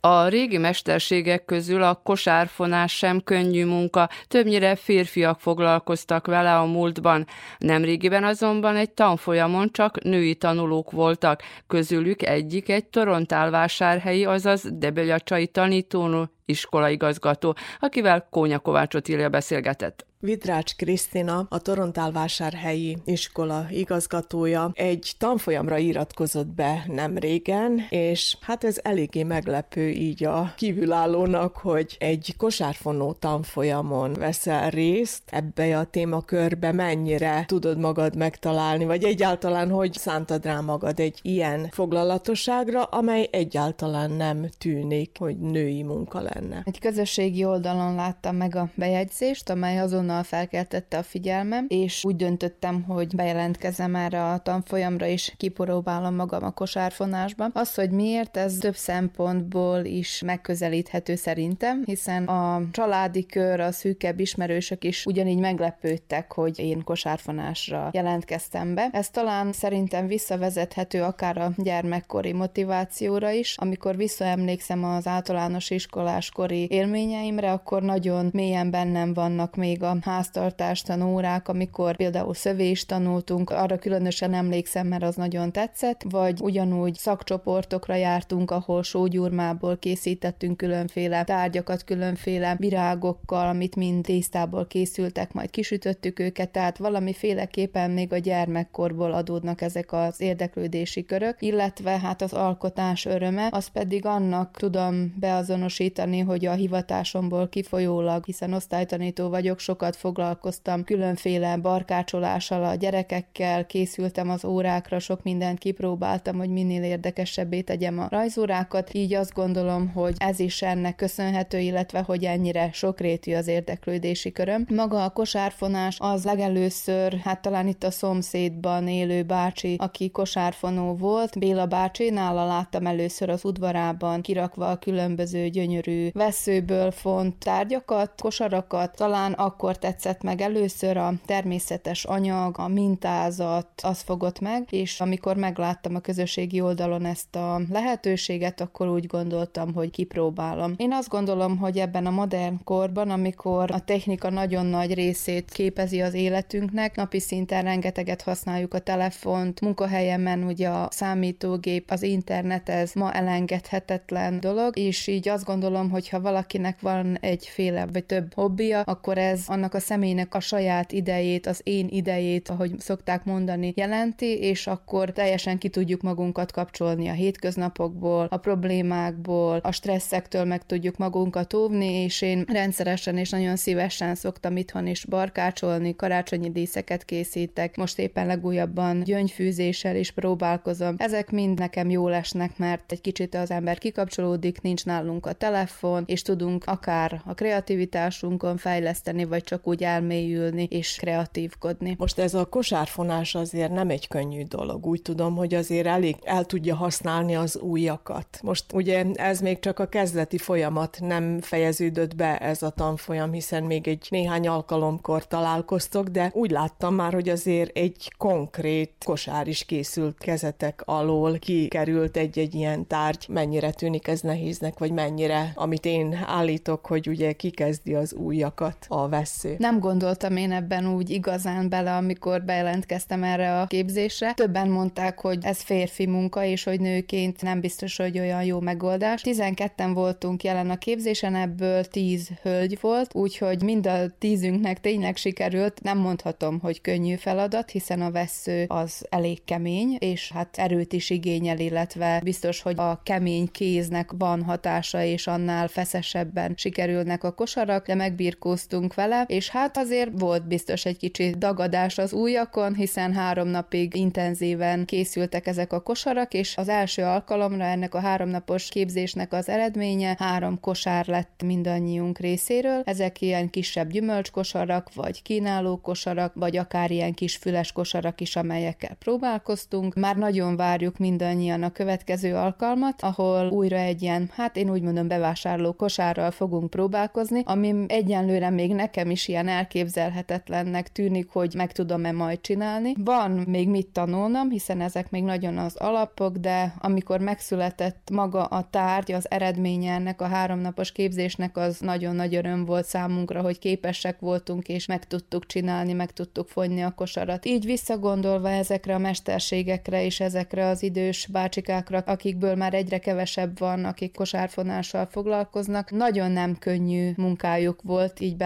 [0.00, 7.26] A régi mesterségek közül a kosárfonás sem könnyű munka, többnyire férfiak foglalkoztak vele a múltban.
[7.58, 16.30] Nemrégiben azonban egy tanfolyamon csak női tanulók voltak, közülük egyik egy torontálvásárhelyi, azaz debelyacsai tanítónő
[16.44, 20.09] iskolaigazgató, akivel Kónya Kovácsot írja beszélgetett.
[20.22, 28.78] Vidrács Krisztina, a Torontálvásárhelyi iskola igazgatója egy tanfolyamra iratkozott be nem régen, és hát ez
[28.82, 37.44] eléggé meglepő így a kívülállónak, hogy egy kosárfonó tanfolyamon veszel részt ebbe a témakörbe, mennyire
[37.46, 44.46] tudod magad megtalálni, vagy egyáltalán hogy szántad rá magad egy ilyen foglalatosságra, amely egyáltalán nem
[44.58, 46.62] tűnik, hogy női munka lenne.
[46.64, 52.16] Egy közösségi oldalon láttam meg a bejegyzést, amely azon azonnal felkeltette a figyelmem, és úgy
[52.16, 57.50] döntöttem, hogy bejelentkezem erre a tanfolyamra, és kipróbálom magam a kosárfonásban.
[57.54, 64.20] Az, hogy miért, ez több szempontból is megközelíthető szerintem, hiszen a családi kör, a szűkebb
[64.20, 68.88] ismerősök is ugyanígy meglepődtek, hogy én kosárfonásra jelentkeztem be.
[68.92, 73.56] Ez talán szerintem visszavezethető akár a gyermekkori motivációra is.
[73.56, 81.48] Amikor visszaemlékszem az általános iskoláskori élményeimre, akkor nagyon mélyen bennem vannak még a háztartás tanórák,
[81.48, 88.50] amikor például szövést tanultunk, arra különösen emlékszem, mert az nagyon tetszett, vagy ugyanúgy szakcsoportokra jártunk,
[88.50, 96.78] ahol sógyurmából készítettünk különféle tárgyakat, különféle virágokkal, amit mind tésztából készültek, majd kisütöttük őket, tehát
[96.78, 103.66] valamiféleképpen még a gyermekkorból adódnak ezek az érdeklődési körök, illetve hát az alkotás öröme, az
[103.66, 112.64] pedig annak tudom beazonosítani, hogy a hivatásomból kifolyólag, hiszen osztálytanító vagyok, sokat foglalkoztam különféle barkácsolással
[112.64, 119.14] a gyerekekkel, készültem az órákra, sok mindent kipróbáltam, hogy minél érdekesebbé tegyem a rajzórákat, így
[119.14, 124.66] azt gondolom, hogy ez is ennek köszönhető, illetve hogy ennyire sokrétű az érdeklődési köröm.
[124.74, 131.38] Maga a kosárfonás az legelőször, hát talán itt a szomszédban élő bácsi, aki kosárfonó volt,
[131.38, 138.96] Béla bácsi, nála láttam először az udvarában kirakva a különböző gyönyörű veszőből font tárgyakat, kosarakat,
[138.96, 145.36] talán akkor tetszett meg először a természetes anyag, a mintázat, az fogott meg, és amikor
[145.36, 150.74] megláttam a közösségi oldalon ezt a lehetőséget, akkor úgy gondoltam, hogy kipróbálom.
[150.76, 156.00] Én azt gondolom, hogy ebben a modern korban, amikor a technika nagyon nagy részét képezi
[156.00, 162.92] az életünknek, napi szinten rengeteget használjuk a telefont, munkahelyemen ugye a számítógép, az internet, ez
[162.92, 168.80] ma elengedhetetlen dolog, és így azt gondolom, hogy ha valakinek van egyféle vagy több hobbija,
[168.80, 174.38] akkor ez annak a személynek a saját idejét, az én idejét, ahogy szokták mondani, jelenti,
[174.38, 180.96] és akkor teljesen ki tudjuk magunkat kapcsolni a hétköznapokból, a problémákból, a stresszektől meg tudjuk
[180.96, 187.76] magunkat óvni, és én rendszeresen és nagyon szívesen szoktam itthon is barkácsolni, karácsonyi díszeket készítek,
[187.76, 190.94] most éppen legújabban gyöngyfűzéssel is próbálkozom.
[190.98, 196.04] Ezek mind nekem jól esnek, mert egy kicsit az ember kikapcsolódik, nincs nálunk a telefon,
[196.06, 201.94] és tudunk akár a kreativitásunkon fejleszteni, vagy csak úgy elmélyülni és kreatívkodni.
[201.98, 204.86] Most ez a kosárfonás azért nem egy könnyű dolog.
[204.86, 208.38] Úgy tudom, hogy azért elég el tudja használni az újakat.
[208.42, 213.62] Most ugye ez még csak a kezdeti folyamat, nem fejeződött be ez a tanfolyam, hiszen
[213.62, 219.64] még egy néhány alkalomkor találkoztok, de úgy láttam már, hogy azért egy konkrét kosár is
[219.64, 223.26] készült kezetek alól, kikerült egy-egy ilyen tárgy.
[223.28, 229.08] Mennyire tűnik ez nehéznek, vagy mennyire, amit én állítok, hogy ugye kikezdi az újakat a
[229.42, 229.56] vesző.
[229.58, 234.32] Nem gondoltam én ebben úgy igazán bele, amikor bejelentkeztem erre a képzésre.
[234.32, 239.20] Többen mondták, hogy ez férfi munka, és hogy nőként nem biztos, hogy olyan jó megoldás.
[239.24, 245.82] 12-en voltunk jelen a képzésen, ebből 10 hölgy volt, úgyhogy mind a tízünknek tényleg sikerült.
[245.82, 251.10] Nem mondhatom, hogy könnyű feladat, hiszen a vesző az elég kemény, és hát erőt is
[251.10, 257.86] igényel, illetve biztos, hogy a kemény kéznek van hatása, és annál feszesebben sikerülnek a kosarak,
[257.86, 263.48] de megbirkóztunk vele, és hát azért volt biztos egy kicsi dagadás az újakon, hiszen három
[263.48, 269.48] napig intenzíven készültek ezek a kosarak, és az első alkalomra ennek a háromnapos képzésnek az
[269.48, 272.82] eredménye három kosár lett mindannyiunk részéről.
[272.84, 278.94] Ezek ilyen kisebb gyümölcskosarak, vagy kínáló kosarak, vagy akár ilyen kis füles kosarak is, amelyekkel
[278.94, 279.94] próbálkoztunk.
[279.94, 285.08] Már nagyon várjuk mindannyian a következő alkalmat, ahol újra egy ilyen, hát én úgy mondom,
[285.08, 292.12] bevásárló kosárral fogunk próbálkozni, ami egyenlőre még nekem is ilyen elképzelhetetlennek tűnik, hogy meg tudom-e
[292.12, 292.94] majd csinálni.
[292.98, 298.68] Van még mit tanulnom, hiszen ezek még nagyon az alapok, de amikor megszületett maga a
[298.70, 304.20] tárgy, az eredménye ennek a háromnapos képzésnek, az nagyon nagy öröm volt számunkra, hogy képesek
[304.20, 307.46] voltunk, és meg tudtuk csinálni, meg tudtuk fonyni a kosarat.
[307.46, 313.84] Így visszagondolva ezekre a mesterségekre és ezekre az idős bácsikákra, akikből már egyre kevesebb van,
[313.84, 318.36] akik kosárfonással foglalkoznak, nagyon nem könnyű munkájuk volt így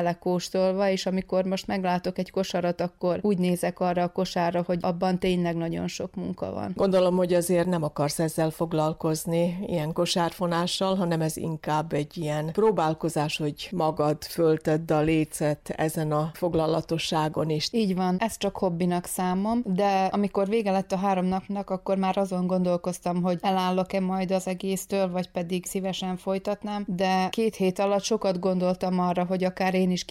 [0.64, 5.18] belekóstolva, és amikor most meglátok egy kosarat, akkor úgy nézek arra a kosárra, hogy abban
[5.18, 6.72] tényleg nagyon sok munka van.
[6.76, 13.36] Gondolom, hogy azért nem akarsz ezzel foglalkozni, ilyen kosárfonással, hanem ez inkább egy ilyen próbálkozás,
[13.36, 17.68] hogy magad föltedd a lécet ezen a foglalatosságon is.
[17.72, 22.16] Így van, ez csak hobbinak számom, de amikor vége lett a három napnak, akkor már
[22.16, 28.02] azon gondolkoztam, hogy elállok-e majd az egésztől, vagy pedig szívesen folytatnám, de két hét alatt
[28.02, 30.04] sokat gondoltam arra, hogy akár én is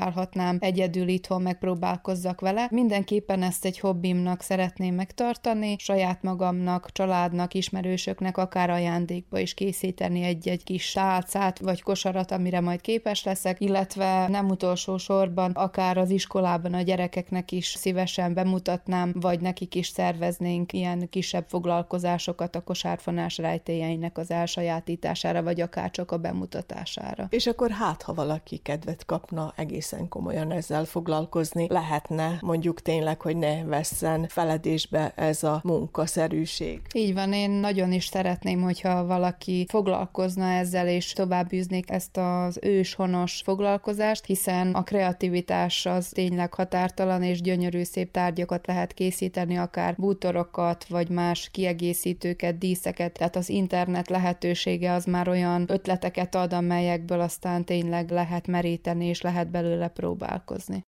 [0.00, 2.68] kipróbálhatnám egyedül itthon megpróbálkozzak vele.
[2.70, 10.64] Mindenképpen ezt egy hobbimnak szeretném megtartani, saját magamnak, családnak, ismerősöknek akár ajándékba is készíteni egy-egy
[10.64, 16.74] kis tálcát vagy kosarat, amire majd képes leszek, illetve nem utolsó sorban akár az iskolában
[16.74, 24.18] a gyerekeknek is szívesen bemutatnám, vagy nekik is szerveznénk ilyen kisebb foglalkozásokat a kosárfonás rejtélyeinek
[24.18, 27.26] az elsajátítására, vagy akár csak a bemutatására.
[27.30, 31.66] És akkor hát, ha valaki kedvet kapna egész egészen komolyan ezzel foglalkozni.
[31.68, 36.80] Lehetne mondjuk tényleg, hogy ne vesszen feledésbe ez a munkaszerűség.
[36.94, 42.58] Így van, én nagyon is szeretném, hogyha valaki foglalkozna ezzel, és tovább űznék ezt az
[42.62, 49.94] őshonos foglalkozást, hiszen a kreativitás az tényleg határtalan, és gyönyörű szép tárgyakat lehet készíteni, akár
[49.96, 57.20] bútorokat, vagy más kiegészítőket, díszeket, tehát az internet lehetősége az már olyan ötleteket ad, amelyekből
[57.20, 60.86] aztán tényleg lehet meríteni, és lehet belőle próbálkozni.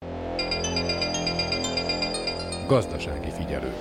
[2.67, 3.73] Gazdasági figyelő.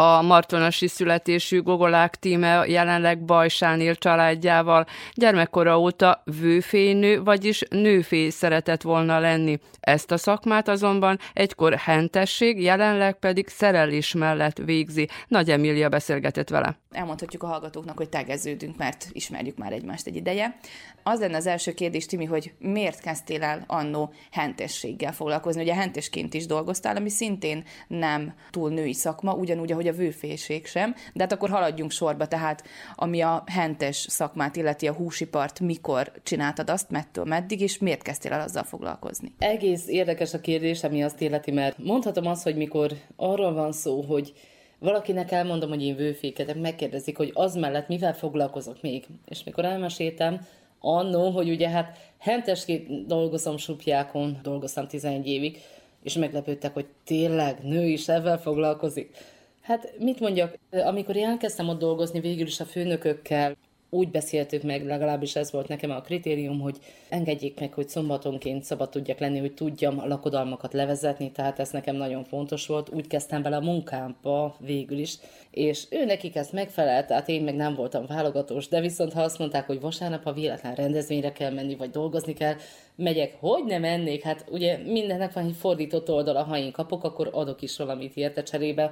[0.00, 4.86] A martonasi születésű Gogolák tíme jelenleg Bajsán él családjával.
[5.14, 9.58] Gyermekkora óta vőfénő, vagyis nőfé szeretett volna lenni.
[9.80, 15.08] Ezt a szakmát azonban egykor hentesség, jelenleg pedig szerelés mellett végzi.
[15.28, 16.78] Nagy Emília beszélgetett vele.
[16.90, 20.56] Elmondhatjuk a hallgatóknak, hogy tegeződünk, mert ismerjük már egymást egy ideje.
[21.02, 25.62] Az lenne az első kérdés, Timi, hogy miért kezdtél el annó hentességgel foglalkozni?
[25.62, 30.94] Ugye hentesként is dolgoztál, ami szintén nem túl női szakma, ugyanúgy, ahogy a vőféség sem,
[31.12, 32.64] de hát akkor haladjunk sorba, tehát
[32.94, 38.32] ami a hentes szakmát illeti a húsipart, mikor csináltad azt, mettől meddig, és miért kezdtél
[38.32, 39.32] el azzal foglalkozni?
[39.38, 44.00] Egész érdekes a kérdés, ami azt illeti, mert mondhatom azt, hogy mikor arról van szó,
[44.02, 44.32] hogy
[44.78, 49.06] valakinek elmondom, hogy én vőfékedek, megkérdezik, hogy az mellett mivel foglalkozok még.
[49.28, 50.46] És mikor elmeséltem,
[50.80, 55.60] annó, hogy ugye hát hentesként dolgozom supjákon, dolgoztam 11 évig,
[56.02, 59.16] és meglepődtek, hogy tényleg nő is ezzel foglalkozik.
[59.60, 63.56] Hát mit mondjak, amikor én elkezdtem ott dolgozni végül is a főnökökkel,
[63.90, 66.76] úgy beszéltük meg, legalábbis ez volt nekem a kritérium, hogy
[67.08, 71.96] engedjék meg, hogy szombatonként szabad tudjak lenni, hogy tudjam a lakodalmakat levezetni, tehát ez nekem
[71.96, 72.90] nagyon fontos volt.
[72.94, 75.18] Úgy kezdtem bele a munkámba végül is,
[75.50, 79.38] és ő nekik ezt megfelelt, tehát én meg nem voltam válogatós, de viszont ha azt
[79.38, 82.54] mondták, hogy vasárnap, ha véletlen rendezvényre kell menni, vagy dolgozni kell,
[82.94, 87.30] megyek, hogy nem mennék, hát ugye mindennek van egy fordított oldala, ha én kapok, akkor
[87.32, 88.90] adok is valamit érte cserébe,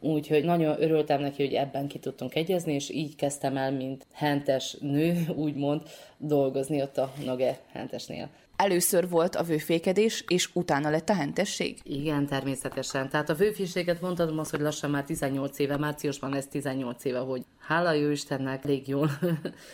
[0.00, 4.76] Úgyhogy nagyon örültem neki, hogy ebben ki tudtunk egyezni, és így kezdtem el, mint hentes
[4.80, 5.82] nő, úgymond,
[6.18, 8.28] dolgozni ott a Noge hentesnél.
[8.56, 11.78] Először volt a vőfékedés, és utána lett a hentesség?
[11.82, 13.08] Igen, természetesen.
[13.08, 17.42] Tehát a vőféséget mondhatom azt, hogy lassan már 18 éve, márciusban lesz 18 éve, hogy
[17.58, 19.10] hála jó Istennek, elég jól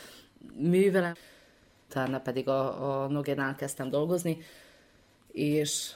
[0.57, 1.15] művelem.
[1.89, 4.39] Utána pedig a, a Nogenál kezdtem dolgozni,
[5.33, 5.91] és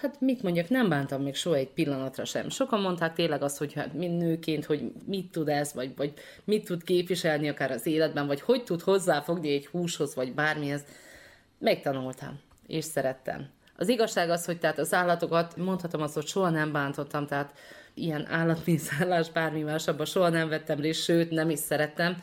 [0.00, 2.48] hát mit mondjak, nem bántam még soha egy pillanatra sem.
[2.48, 6.12] Sokan mondták tényleg azt, hogy hát mind nőként, hogy mit tud ez, vagy, vagy
[6.44, 10.84] mit tud képviselni akár az életben, vagy hogy tud hozzáfogni egy húshoz, vagy bármihez.
[11.58, 13.48] Megtanultam, és szerettem.
[13.76, 17.54] Az igazság az, hogy tehát az állatokat, mondhatom azt, hogy soha nem bántottam, tehát
[17.94, 22.16] ilyen állatmészállás, bármi másabban soha nem vettem részt, sőt, nem is szerettem,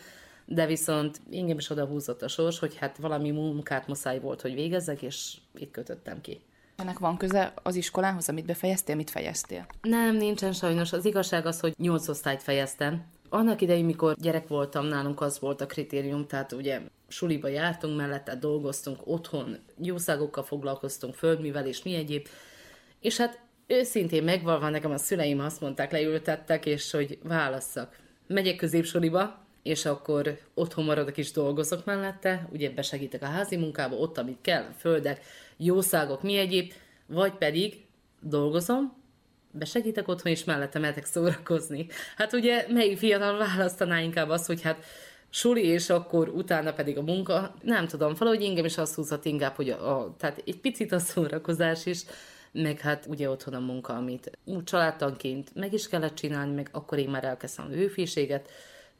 [0.46, 4.54] de viszont engem is oda húzott a sors, hogy hát valami munkát muszáj volt, hogy
[4.54, 6.42] végezzek, és itt kötöttem ki.
[6.78, 9.66] Ennek van köze az iskolához, amit befejeztél, mit fejeztél?
[9.82, 10.94] Nem, nincsen sajnos.
[10.94, 13.06] Az igazság az, hogy nyolc osztályt fejeztem.
[13.30, 18.36] Annak idején, mikor gyerek voltam, nálunk az volt a kritérium, tehát ugye suliba jártunk mellette,
[18.36, 22.28] dolgoztunk otthon, jószágokkal foglalkoztunk, földművelés, mi egyéb.
[23.00, 28.00] És hát őszintén megvalva nekem a szüleim azt mondták, leültettek, és hogy válasszak.
[28.28, 34.18] Megyek középsuliba, és akkor otthon maradok és dolgozok mellette, ugye besegítek a házi munkába, ott,
[34.18, 35.22] amit kell, földek,
[35.58, 36.74] jószágok, mi egyéb,
[37.06, 37.86] vagy pedig
[38.22, 38.94] dolgozom,
[39.52, 41.88] besegítek otthon, és mellette mehetek szórakozni.
[42.16, 44.86] Hát ugye melyik fiatal választaná inkább azt, hogy hát
[45.30, 47.54] suli, és akkor utána pedig a munka.
[47.62, 51.00] Nem tudom, valahogy engem is azt húzott inkább, hogy a, a, tehát egy picit a
[51.00, 52.04] szórakozás is,
[52.52, 57.10] meg hát ugye otthon a munka, amit családtanként meg is kellett csinálni, meg akkor én
[57.10, 58.50] már elkezdtem a hőféséget,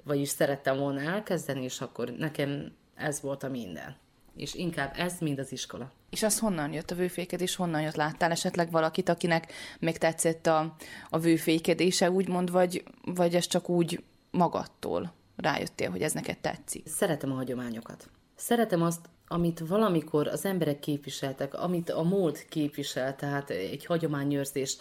[0.08, 3.96] vagyis szerettem volna elkezdeni, és akkor nekem ez volt a minden.
[4.36, 5.92] És inkább ez, mind az iskola.
[6.10, 7.96] És az honnan jött a vőfékedés, honnan jött?
[7.96, 10.76] Láttál esetleg valakit, akinek még tetszett a,
[11.10, 16.88] a vőfékedése, úgymond, vagy, vagy ez csak úgy magadtól rájöttél, hogy ez neked tetszik?
[16.88, 18.10] Szeretem a hagyományokat.
[18.36, 24.78] Szeretem azt, amit valamikor az emberek képviseltek, amit a múlt képvisel, tehát egy hagyományőrzés,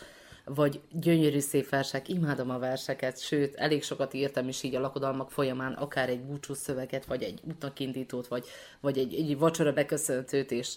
[0.49, 5.30] vagy gyönyörű szép versek, imádom a verseket, sőt, elég sokat írtam is így a lakodalmak
[5.30, 8.47] folyamán, akár egy búcsú szöveget, vagy egy útnakindítót, vagy,
[8.80, 10.74] vagy egy, egy vacsora beköszöntőt, és,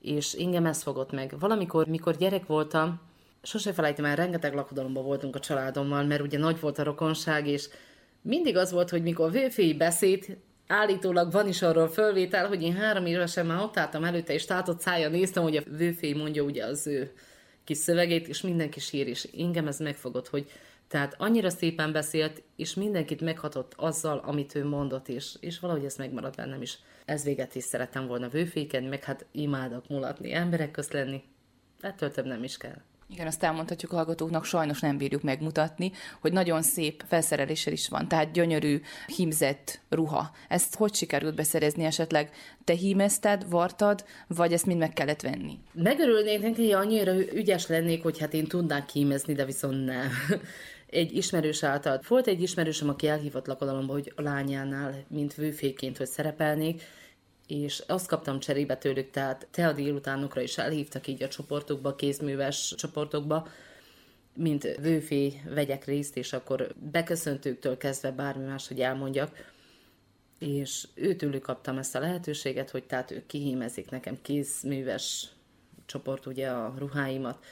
[0.00, 1.34] és engem ez fogott meg.
[1.38, 3.00] Valamikor, mikor gyerek voltam,
[3.42, 7.68] sose felejtem el, rengeteg lakodalomban voltunk a családommal, mert ugye nagy volt a rokonság, és
[8.22, 10.36] mindig az volt, hogy mikor vőféi beszéd,
[10.66, 14.80] állítólag van is arról fölvétel, hogy én három évesen már ott álltam előtte, és tátott
[14.80, 17.12] szája néztem, hogy a vőféi mondja ugye az ő
[17.64, 20.50] kis szövegét, és mindenki sír, és engem ez megfogott, hogy
[20.88, 25.96] Tehát annyira szépen beszélt, és mindenkit meghatott azzal, amit ő mondott, és, és valahogy ez
[25.96, 26.78] megmaradt bennem is.
[27.04, 31.22] Ez véget is szerettem volna vőféken, meg hát imádok mulatni, emberek közt lenni.
[31.80, 32.82] Ettől több nem is kell.
[33.14, 38.08] Igen, azt elmondhatjuk a hallgatóknak, sajnos nem bírjuk megmutatni, hogy nagyon szép felszereléssel is van,
[38.08, 38.80] tehát gyönyörű,
[39.16, 40.30] hímzett ruha.
[40.48, 42.30] Ezt hogy sikerült beszerezni esetleg?
[42.64, 45.58] Te hímezted, vartad, vagy ezt mind meg kellett venni?
[45.72, 50.10] Megörülnék neki, hogy annyira ügyes lennék, hogy hát én tudnák hímezni, de viszont nem.
[50.86, 52.00] Egy ismerős által.
[52.08, 56.82] Volt egy ismerősöm, aki elhívott lakodalomba, hogy a lányánál, mint vőféként, hogy szerepelnék,
[57.46, 62.74] és azt kaptam cserébe tőlük, tehát te a délutánokra is elhívtak így a csoportokba, kézműves
[62.76, 63.48] csoportokba,
[64.36, 69.52] mint vőfé vegyek részt, és akkor beköszöntőktől kezdve bármi más, hogy elmondjak,
[70.38, 75.28] és őtőlük kaptam ezt a lehetőséget, hogy tehát ők kihímezik nekem kézműves
[75.86, 77.44] csoport ugye a ruháimat,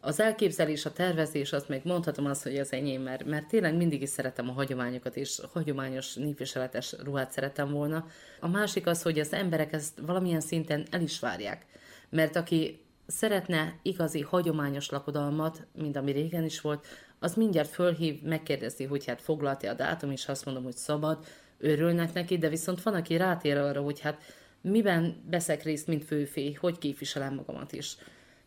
[0.00, 4.02] az elképzelés, a tervezés, azt még mondhatom azt, hogy az enyém, mert, mert tényleg mindig
[4.02, 8.06] is szeretem a hagyományokat, és hagyományos népviseletes ruhát szeretem volna.
[8.40, 11.66] A másik az, hogy az emberek ezt valamilyen szinten el is várják.
[12.08, 16.86] Mert aki szeretne igazi hagyományos lakodalmat, mint ami régen is volt,
[17.18, 21.24] az mindjárt fölhív, megkérdezi, hogy hát foglalti a dátum, és azt mondom, hogy szabad,
[21.58, 24.22] örülnek neki, de viszont van, aki rátér arra, hogy hát
[24.60, 27.96] miben veszek részt, mint főfé, hogy képviselem magamat is.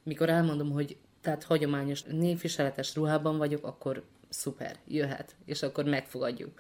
[0.04, 6.60] Mikor elmondom, hogy tehát hagyományos névviseletes ruhában vagyok, akkor szuper, jöhet, és akkor megfogadjuk.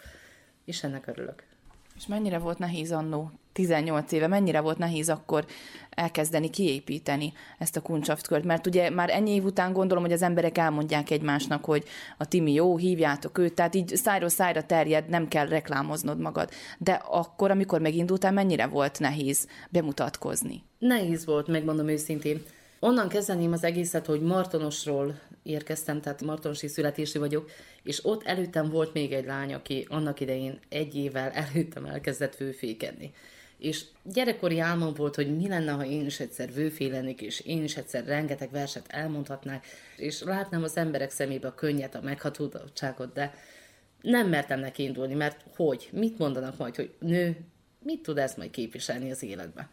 [0.65, 1.43] És ennek örülök.
[1.95, 5.45] És mennyire volt nehéz annó, 18 éve, mennyire volt nehéz akkor
[5.89, 8.43] elkezdeni kiépíteni ezt a kuncsaftkört?
[8.43, 11.83] Mert ugye már ennyi év után gondolom, hogy az emberek elmondják egymásnak, hogy
[12.17, 16.49] a Timi jó, hívjátok őt, tehát így szájról szájra terjed, nem kell reklámoznod magad.
[16.77, 20.63] De akkor, amikor megindultál, mennyire volt nehéz bemutatkozni?
[20.79, 22.41] Nehéz volt, megmondom őszintén.
[22.83, 27.49] Onnan kezdeném az egészet, hogy Martonosról érkeztem, tehát martonosi születési vagyok,
[27.83, 33.13] és ott előttem volt még egy lány, aki annak idején egy évvel előttem elkezdett vőfékedni.
[33.57, 37.63] És gyerekkori álmom volt, hogy mi lenne, ha én is egyszer vőfé lennék, és én
[37.63, 39.65] is egyszer rengeteg verset elmondhatnák,
[39.97, 43.33] és látnám az emberek szemébe a könnyet, a meghatódottságot, de
[44.01, 45.89] nem mertem neki indulni, mert hogy?
[45.91, 47.37] Mit mondanak majd, hogy nő,
[47.79, 49.69] mit tud ez majd képviselni az életben?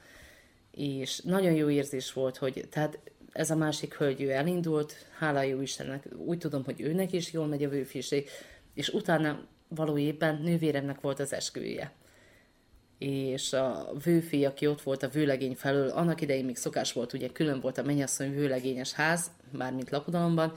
[0.80, 2.98] És nagyon jó érzés volt, hogy tehát
[3.32, 7.46] ez a másik hölgy, ő elindult, hála jó Istennek, úgy tudom, hogy őnek is jól
[7.46, 8.28] megy a vőfiség,
[8.74, 11.92] és utána való évben nővéremnek volt az esküvője.
[12.98, 17.28] És a vőfi, aki ott volt a vőlegény felől, annak idején még szokás volt, ugye
[17.28, 20.52] külön volt a mennyasszony vőlegényes ház, mármint lakodalomban,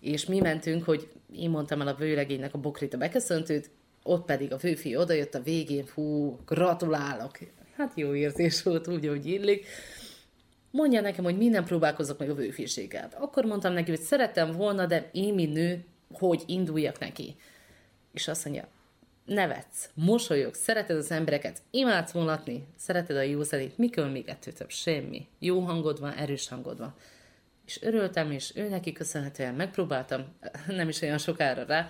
[0.00, 3.70] és mi mentünk, hogy én mondtam el a vőlegénynek a bokrit a beköszöntőt,
[4.02, 7.38] ott pedig a vőfi odajött a végén, hú, gratulálok,
[7.78, 9.66] hát jó érzés volt, úgy, hogy illik.
[10.70, 13.08] Mondja nekem, hogy minden próbálkozok meg a vőféséggel.
[13.18, 17.36] Akkor mondtam neki, hogy szerettem volna, de én, mint nő, hogy induljak neki.
[18.12, 18.68] És azt mondja,
[19.24, 24.70] nevetsz, mosolyog, szereted az embereket, imádsz volatni, szereted a jó zenét, mikor még ettől több?
[24.70, 25.26] Semmi.
[25.38, 26.94] Jó hangod van, erős hangod van.
[27.66, 30.24] És örültem, és ő neki köszönhetően megpróbáltam,
[30.66, 31.88] nem is olyan sokára rá,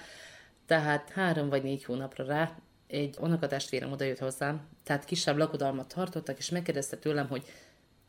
[0.66, 2.59] tehát három vagy négy hónapra rá
[2.89, 7.45] egy unokatestvérem oda jött hozzám, tehát kisebb lakodalmat tartottak, és megkérdezte tőlem, hogy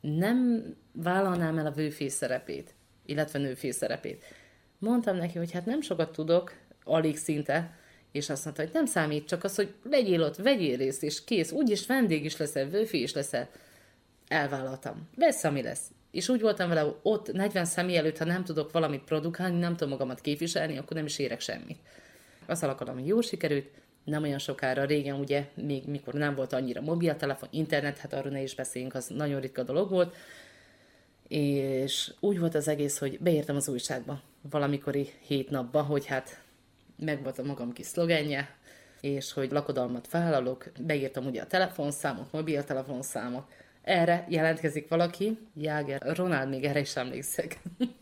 [0.01, 2.73] nem vállalnám el a vőfész szerepét,
[3.05, 4.23] illetve nőfész szerepét.
[4.77, 6.53] Mondtam neki, hogy hát nem sokat tudok,
[6.84, 7.77] alig szinte,
[8.11, 11.51] és azt mondta, hogy nem számít, csak az, hogy legyél ott, vegyél részt, és kész,
[11.51, 13.49] úgyis vendég is leszel, vőfi is leszel.
[14.27, 15.09] Elvállaltam.
[15.15, 15.91] Lesz, ami lesz.
[16.11, 19.89] És úgy voltam vele, ott 40 személy előtt, ha nem tudok valamit produkálni, nem tudom
[19.89, 21.80] magamat képviselni, akkor nem is érek semmit.
[22.45, 23.69] Az alakalom, hogy jó sikerült,
[24.03, 28.41] nem olyan sokára, régen ugye, még mikor nem volt annyira mobiltelefon, internet, hát arról ne
[28.41, 30.15] is beszéljünk, az nagyon ritka dolog volt,
[31.27, 36.41] és úgy volt az egész, hogy beírtam az újságba valamikori hét napba, hogy hát
[36.97, 38.55] megvolt a magam kis szlogenje,
[39.01, 43.47] és hogy lakodalmat vállalok, beírtam ugye a telefonszámot, mobiltelefonszámot,
[43.81, 47.59] erre jelentkezik valaki, Jáger, Ronald még erre is emlékszek,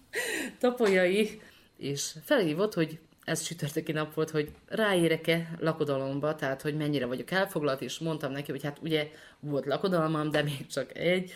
[0.59, 1.41] tapolyai,
[1.77, 7.81] és felhívott, hogy ez csütörtöki nap volt, hogy ráérek-e lakodalomba, tehát hogy mennyire vagyok elfoglalt,
[7.81, 9.09] és mondtam neki, hogy hát ugye
[9.39, 11.31] volt lakodalmam, de még csak egy.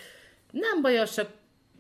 [0.52, 1.30] Nem baj, csak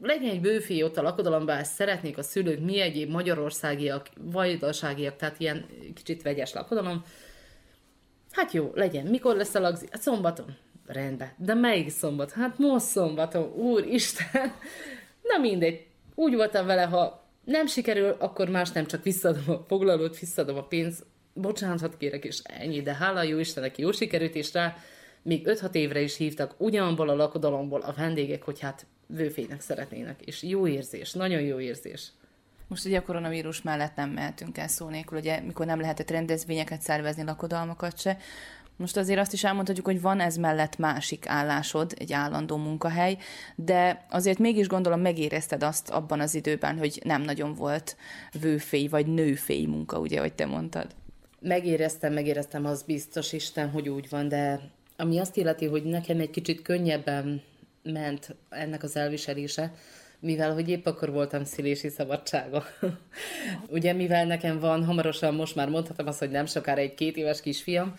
[0.02, 5.40] legyen egy bőfi ott a lakodalomban, ezt szeretnék a szülők, mi egyéb magyarországiak, vajdaságiak, tehát
[5.40, 7.04] ilyen kicsit vegyes lakodalom.
[8.32, 9.06] Hát jó, legyen.
[9.06, 9.88] Mikor lesz a lagzi?
[9.92, 10.58] Hát szombaton.
[10.88, 11.32] Rendben.
[11.38, 12.32] De melyik szombat?
[12.32, 13.54] Hát most szombaton.
[13.54, 14.54] Úristen.
[15.22, 15.86] Na mindegy.
[16.16, 20.64] Úgy voltam vele, ha nem sikerül, akkor más nem csak visszadom a foglalót, visszadom a
[20.64, 24.78] pénzt, bocsánatot kérek, és ennyi, de hála jó Istennek jó sikerült, és rá
[25.22, 30.44] még 5-6 évre is hívtak ugyanból a lakodalomból a vendégek, hogy hát vőfénynek szeretnének, és
[30.44, 32.12] jó érzés, nagyon jó érzés.
[32.68, 36.82] Most ugye a koronavírus mellett nem mehetünk el szó nélkül, ugye mikor nem lehetett rendezvényeket
[36.82, 38.18] szervezni, lakodalmakat se.
[38.78, 43.18] Most azért azt is elmondhatjuk, hogy van ez mellett másik állásod, egy állandó munkahely,
[43.56, 47.96] de azért mégis gondolom megérezted azt abban az időben, hogy nem nagyon volt
[48.42, 50.88] vőfély vagy nőfély munka, ugye, hogy te mondtad.
[51.40, 54.60] Megéreztem, megéreztem, az biztos Isten, hogy úgy van, de
[54.98, 57.42] ami azt illeti, hogy nekem egy kicsit könnyebben
[57.84, 59.74] ment ennek az elviselése,
[60.20, 62.64] mivel hogy épp akkor voltam szülési szabadsága.
[63.68, 67.42] Ugye, mivel nekem van, hamarosan most már mondhatom azt, hogy nem sokára egy két éves
[67.42, 67.96] kisfiam,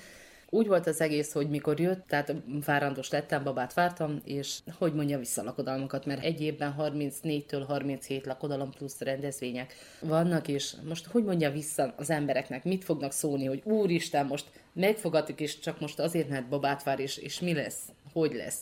[0.54, 2.34] úgy volt az egész, hogy mikor jött, tehát
[2.64, 8.70] várandós lettem, babát vártam, és hogy mondja vissza lakodalmakat, mert egy évben 34-től 37 lakodalom
[8.70, 14.26] plusz rendezvények vannak, és most hogy mondja vissza az embereknek, mit fognak szólni, hogy úristen,
[14.26, 17.80] most megfogadtuk, és csak most azért, mert babát vár, és, és mi lesz,
[18.12, 18.60] hogy lesz?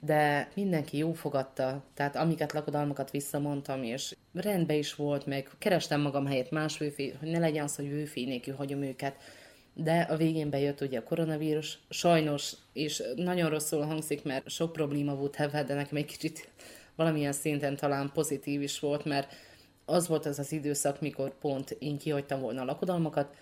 [0.00, 6.26] De mindenki jó fogadta, tehát amiket lakodalmakat visszamondtam, és rendben is volt, meg kerestem magam
[6.26, 9.16] helyett más vőfé, hogy ne legyen az, hogy vőfé nélkül hagyom őket,
[9.82, 15.14] de a végén bejött ugye a koronavírus, sajnos, és nagyon rosszul hangzik, mert sok probléma
[15.14, 16.48] volt ebben, de nekem egy kicsit
[16.94, 19.34] valamilyen szinten talán pozitív is volt, mert
[19.84, 23.36] az volt az az időszak, mikor pont én kihagytam volna a lakodalmakat,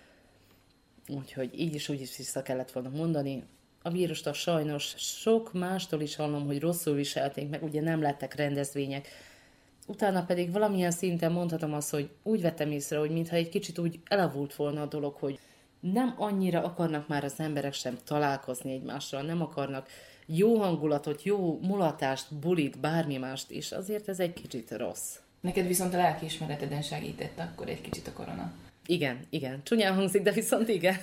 [1.09, 3.45] úgyhogy így is úgy is vissza kellett volna mondani,
[3.83, 8.35] a vírust a sajnos sok mástól is hallom, hogy rosszul viselték, meg ugye nem lettek
[8.35, 9.09] rendezvények.
[9.87, 14.01] Utána pedig valamilyen szinten mondhatom azt, hogy úgy vettem észre, hogy mintha egy kicsit úgy
[14.05, 15.39] elavult volna a dolog, hogy
[15.81, 19.89] nem annyira akarnak már az emberek sem találkozni egymással, nem akarnak
[20.27, 25.17] jó hangulatot, jó mulatást, bulit, bármi mást, és azért ez egy kicsit rossz.
[25.41, 28.53] Neked viszont a lelkiismereteden segített akkor egy kicsit a korona.
[28.87, 29.61] Igen, igen.
[29.65, 30.97] Csúnyán hangzik, de viszont igen.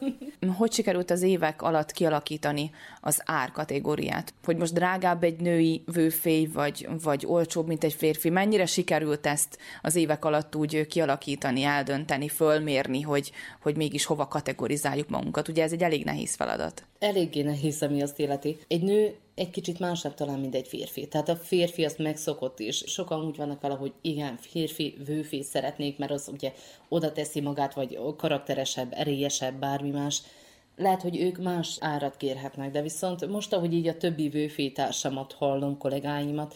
[0.58, 2.70] hogy sikerült az évek alatt kialakítani
[3.00, 4.34] az árkategóriát?
[4.44, 8.30] Hogy most drágább egy női vőfély, vagy, vagy olcsóbb, mint egy férfi?
[8.30, 15.08] Mennyire sikerült ezt az évek alatt úgy kialakítani, eldönteni, fölmérni, hogy, hogy mégis hova kategorizáljuk
[15.08, 15.48] magunkat?
[15.48, 16.84] Ugye ez egy elég nehéz feladat.
[16.98, 18.58] Eléggé nehéz, ami azt életi.
[18.68, 21.08] Egy nő egy kicsit másabb talán, mint egy férfi.
[21.08, 22.82] Tehát a férfi azt megszokott is.
[22.86, 26.52] Sokan úgy vannak vele, hogy igen, férfi, vőfé szeretnék, mert az ugye
[26.88, 30.22] oda teszi magát, vagy karakteresebb, erélyesebb, bármi más.
[30.76, 35.32] Lehet, hogy ők más árat kérhetnek, de viszont most, ahogy így a többi vőfé társamat
[35.32, 36.54] hallom, kollégáimat,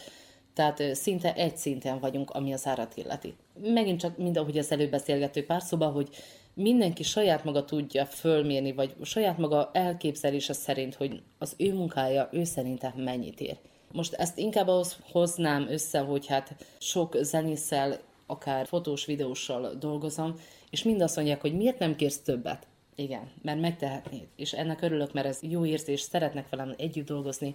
[0.55, 3.35] tehát szinte egy szinten vagyunk, ami az árat illeti.
[3.62, 6.09] Megint csak mind ahogy az előbb beszélgető pár szoba, hogy
[6.57, 12.44] mindenki saját maga tudja fölmérni, vagy saját maga elképzelése szerint, hogy az ő munkája ő
[12.44, 13.59] szerintem mennyit ér.
[13.92, 20.34] Most ezt inkább ahhoz hoznám össze, hogy hát sok zenésszel, akár fotós, videóssal dolgozom,
[20.70, 22.66] és mind azt mondják, hogy miért nem kérsz többet.
[22.94, 24.26] Igen, mert megtehetnéd.
[24.36, 27.54] És ennek örülök, mert ez jó érzés, szeretnek velem együtt dolgozni,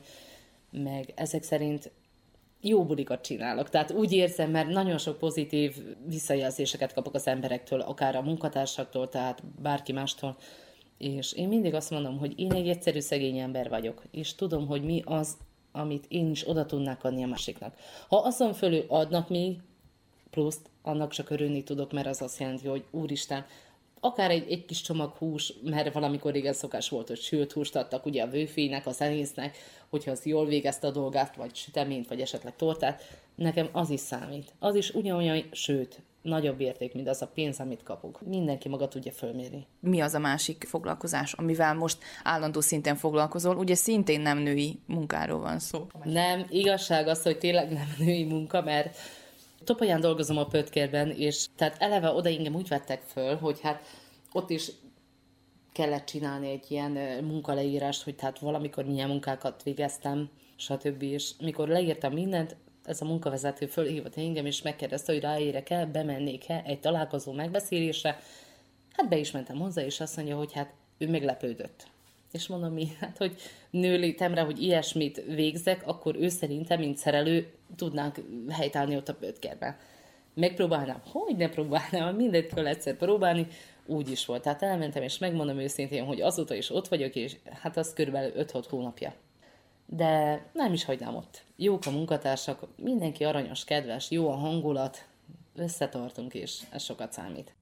[0.71, 1.91] meg ezek szerint
[2.61, 3.69] jó bulikat csinálok.
[3.69, 9.43] Tehát úgy érzem, mert nagyon sok pozitív visszajelzéseket kapok az emberektől, akár a munkatársaktól, tehát
[9.61, 10.37] bárki mástól.
[10.97, 14.83] És én mindig azt mondom, hogy én egy egyszerű szegény ember vagyok, és tudom, hogy
[14.83, 15.37] mi az,
[15.71, 17.75] amit én is oda tudnák adni a másiknak.
[18.07, 19.57] Ha azon fölül adnak még
[20.29, 23.45] pluszt, annak csak örülni tudok, mert az azt jelenti, hogy úristen,
[24.01, 28.05] akár egy, egy kis csomag hús, mert valamikor régen szokás volt, hogy sült húst adtak
[28.05, 29.57] ugye a vőfének, a zenésznek,
[29.89, 33.03] hogyha az jól végezte a dolgát, vagy süteményt, vagy esetleg tortát,
[33.35, 34.53] nekem az is számít.
[34.59, 38.21] Az is ugyanolyan, sőt, nagyobb érték, mint az a pénz, amit kapunk.
[38.21, 39.65] Mindenki maga tudja fölmérni.
[39.79, 43.57] Mi az a másik foglalkozás, amivel most állandó szinten foglalkozol?
[43.57, 45.87] Ugye szintén nem női munkáról van szó.
[46.03, 48.97] Nem, igazság az, hogy tényleg nem női munka, mert
[49.63, 53.83] Topaján dolgozom a pötkérben, és tehát eleve oda engem úgy vettek föl, hogy hát
[54.31, 54.71] ott is
[55.71, 56.91] kellett csinálni egy ilyen
[57.23, 61.01] munkaleírást, hogy tehát valamikor milyen munkákat végeztem, stb.
[61.01, 66.79] És mikor leírtam mindent, ez a munkavezető fölhívott engem, és megkérdezte, hogy ráérek-e, bemennék-e egy
[66.79, 68.19] találkozó megbeszélésre.
[68.91, 71.90] Hát be is mentem hozzá, és azt mondja, hogy hát ő meglepődött.
[72.31, 72.87] És mondom, mi?
[72.99, 73.35] Hát, hogy
[73.69, 78.15] nőlétemre, hogy ilyesmit végzek, akkor ő szerintem, mint szerelő, tudnánk
[78.49, 79.75] helytállni ott a pötkerben.
[80.33, 81.01] Megpróbálnám?
[81.11, 82.15] Hogy ne próbálnám?
[82.15, 83.47] Mindent kell egyszer próbálni.
[83.85, 84.41] Úgy is volt.
[84.41, 88.65] Tehát elmentem, és megmondom őszintén, hogy azóta is ott vagyok, és hát az körülbelül 5-6
[88.69, 89.13] hónapja.
[89.85, 91.43] De nem is hagynám ott.
[91.55, 95.05] Jók a munkatársak, mindenki aranyos, kedves, jó a hangulat,
[95.55, 97.53] összetartunk, és ez sokat számít.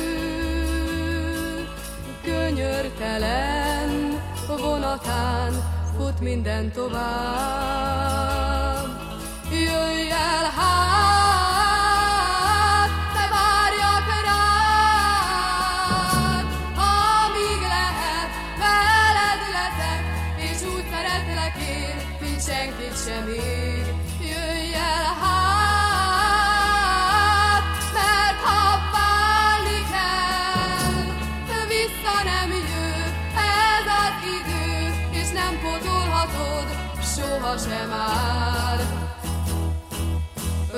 [2.23, 4.21] könyörtelen
[4.59, 5.53] vonatán
[5.97, 7.03] fut minden tovább.
[9.51, 10.51] Jöjj el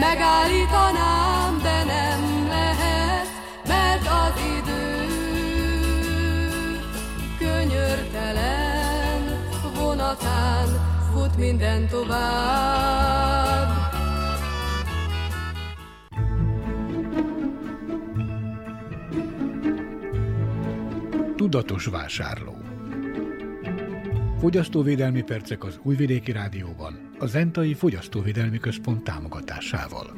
[0.00, 3.26] megállítanám, de nem lehet,
[3.66, 5.06] mert az idő
[7.38, 9.22] könyörtelen
[9.74, 10.68] vonatán
[11.12, 13.71] fut minden tovább.
[21.52, 22.56] Tudatos vásárló.
[24.38, 30.12] Fogyasztóvédelmi percek az Újvidéki Rádióban, a Zentai Fogyasztóvédelmi Központ támogatásával.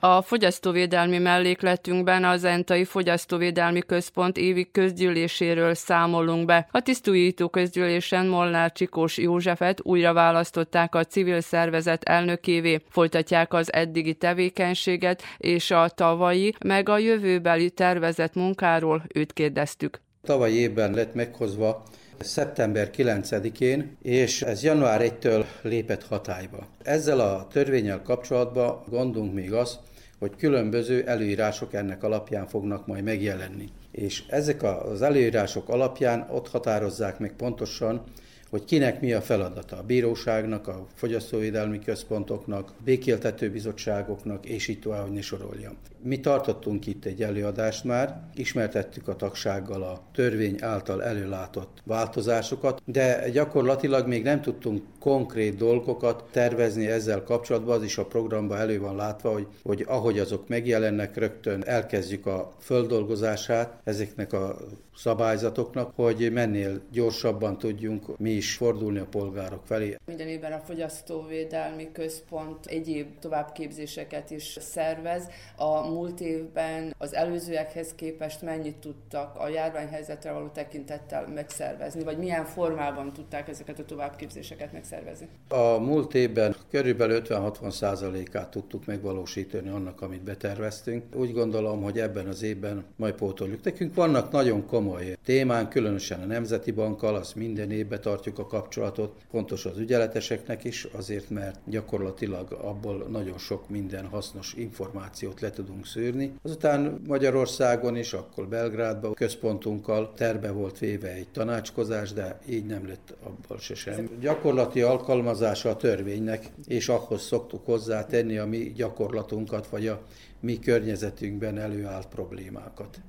[0.00, 6.68] A fogyasztóvédelmi mellékletünkben az Entai Fogyasztóvédelmi Központ évi közgyűléséről számolunk be.
[6.70, 12.80] A tisztújító közgyűlésen Molnár Csikós Józsefet újra választották a civil szervezet elnökévé.
[12.88, 20.00] Folytatják az eddigi tevékenységet és a tavalyi, meg a jövőbeli tervezett munkáról őt kérdeztük.
[20.22, 21.82] Tavaly évben lett meghozva
[22.18, 26.66] szeptember 9-én, és ez január 1-től lépett hatályba.
[26.82, 29.78] Ezzel a törvényel kapcsolatban gondunk még az,
[30.18, 33.68] hogy különböző előírások ennek alapján fognak majd megjelenni.
[33.92, 38.02] És ezek az előírások alapján ott határozzák meg pontosan,
[38.50, 45.02] hogy kinek mi a feladata, a bíróságnak, a fogyasztóvédelmi központoknak, békéltető bizottságoknak, és így tovább,
[45.02, 45.76] hogy ne soroljam.
[46.02, 53.30] Mi tartottunk itt egy előadást már, ismertettük a tagsággal a törvény által előlátott változásokat, de
[53.30, 58.96] gyakorlatilag még nem tudtunk konkrét dolgokat tervezni ezzel kapcsolatban, az is a programban elő van
[58.96, 64.56] látva, hogy, hogy ahogy azok megjelennek, rögtön elkezdjük a földolgozását ezeknek a
[64.96, 69.96] szabályzatoknak, hogy mennél gyorsabban tudjunk mi is fordulni a polgárok felé.
[70.06, 75.28] Minden évben a Fogyasztóvédelmi Központ egyéb továbbképzéseket is szervez.
[75.56, 82.44] A múlt évben az előzőekhez képest mennyit tudtak a járványhelyzetre való tekintettel megszervezni, vagy milyen
[82.44, 85.28] formában tudták ezeket a továbbképzéseket megszervezni?
[85.48, 91.04] A múlt évben körülbelül 50-60 százalékát tudtuk megvalósítani annak, amit beterveztünk.
[91.14, 93.64] Úgy gondolom, hogy ebben az évben majd pótoljuk.
[93.64, 99.12] Nekünk vannak nagyon komoly témán, különösen a Nemzeti Bankkal, azt minden évben tartjuk a kapcsolatot.
[99.30, 105.86] Fontos az ügyeleteseknek is, azért mert gyakorlatilag abból nagyon sok minden hasznos információt le tudunk
[105.86, 106.34] szűrni.
[106.42, 113.14] Azután Magyarországon is, akkor Belgrádban központunkkal terve volt véve egy tanácskozás, de így nem lett
[113.22, 114.10] abból se sem.
[114.20, 120.02] Gyakorlati alkalmazása a törvénynek, és ahhoz szoktuk hozzátenni a mi gyakorlatunkat, vagy a
[120.40, 123.00] mi környezetünkben előállt problémákat.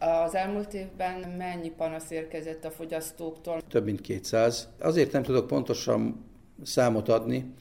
[0.00, 3.60] Az elmúlt évben mennyi panasz érkezett a fogyasztóktól?
[3.68, 4.68] Több mint 200.
[4.78, 6.24] Azért nem tudok pontosan
[6.62, 7.54] számot adni,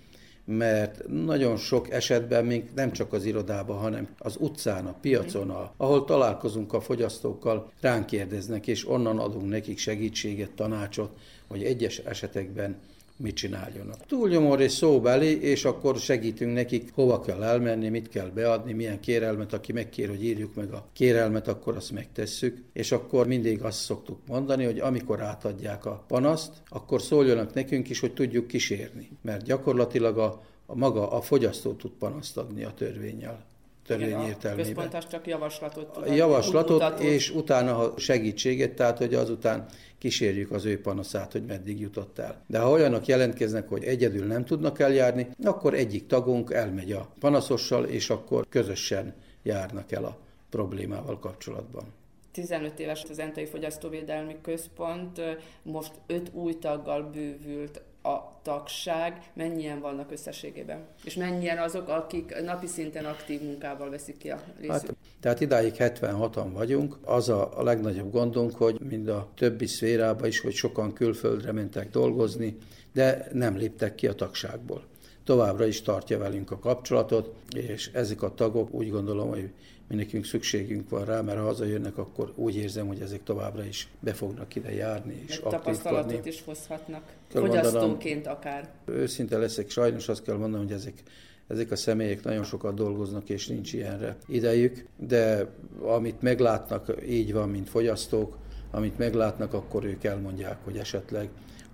[0.46, 6.06] mert nagyon sok esetben még nem csak az irodában, hanem az utcán, a piacon, ahol
[6.06, 11.18] találkozunk a fogyasztókkal, ránk kérdeznek, és onnan adunk nekik segítséget, tanácsot,
[11.48, 12.80] hogy egyes esetekben
[13.20, 14.06] mit csináljanak.
[14.06, 19.54] Túlnyomó és szóbeli, és akkor segítünk nekik, hova kell elmenni, mit kell beadni, milyen kérelmet,
[19.54, 24.20] aki megkér, hogy írjuk meg a kérelmet, akkor azt megtesszük, és akkor mindig azt szoktuk
[24.28, 30.18] mondani, hogy amikor átadják a panaszt, akkor szóljanak nekünk is, hogy tudjuk kísérni, mert gyakorlatilag
[30.18, 33.48] a, a maga a fogyasztó tud panaszt adni a törvényel
[33.90, 34.78] törvény értelmében.
[34.78, 39.66] A központ csak javaslatot tud Javaslatot, és utána segítséget, tehát hogy azután
[40.00, 42.44] kísérjük az ő panaszát, hogy meddig jutott el.
[42.48, 47.86] De ha olyanok jelentkeznek, hogy egyedül nem tudnak eljárni, akkor egyik tagunk elmegy a panaszossal,
[47.86, 50.18] és akkor közösen járnak el a
[50.50, 51.84] problémával kapcsolatban.
[52.32, 55.22] 15 éves az Entai Fogyasztóvédelmi Központ,
[55.64, 60.88] most öt új taggal bővült a tagság, mennyien vannak összességében?
[61.04, 64.82] És mennyien azok, akik napi szinten aktív munkával veszik ki a részüket?
[64.82, 66.98] Hát, tehát idáig 76-an vagyunk.
[67.04, 71.90] Az a, a legnagyobb gondunk, hogy mind a többi szférában is, hogy sokan külföldre mentek
[71.90, 72.58] dolgozni,
[72.94, 74.84] de nem léptek ki a tagságból.
[75.30, 79.50] Továbbra is tartja velünk a kapcsolatot, és ezek a tagok úgy gondolom, hogy
[79.88, 83.88] mi nekünk szükségünk van rá, mert ha hazajönnek, akkor úgy érzem, hogy ezek továbbra is
[84.00, 88.70] be fognak ide járni és Meg tapasztalatot is hozhatnak, fogyasztóként akár.
[88.86, 91.04] Őszinte leszek, sajnos azt kell mondanom, hogy ezek
[91.48, 95.48] ezek a személyek nagyon sokat dolgoznak, és nincs ilyenre idejük, de
[95.82, 98.38] amit meglátnak, így van, mint fogyasztók,
[98.72, 101.30] amit meglátnak, akkor ők elmondják, hogy esetleg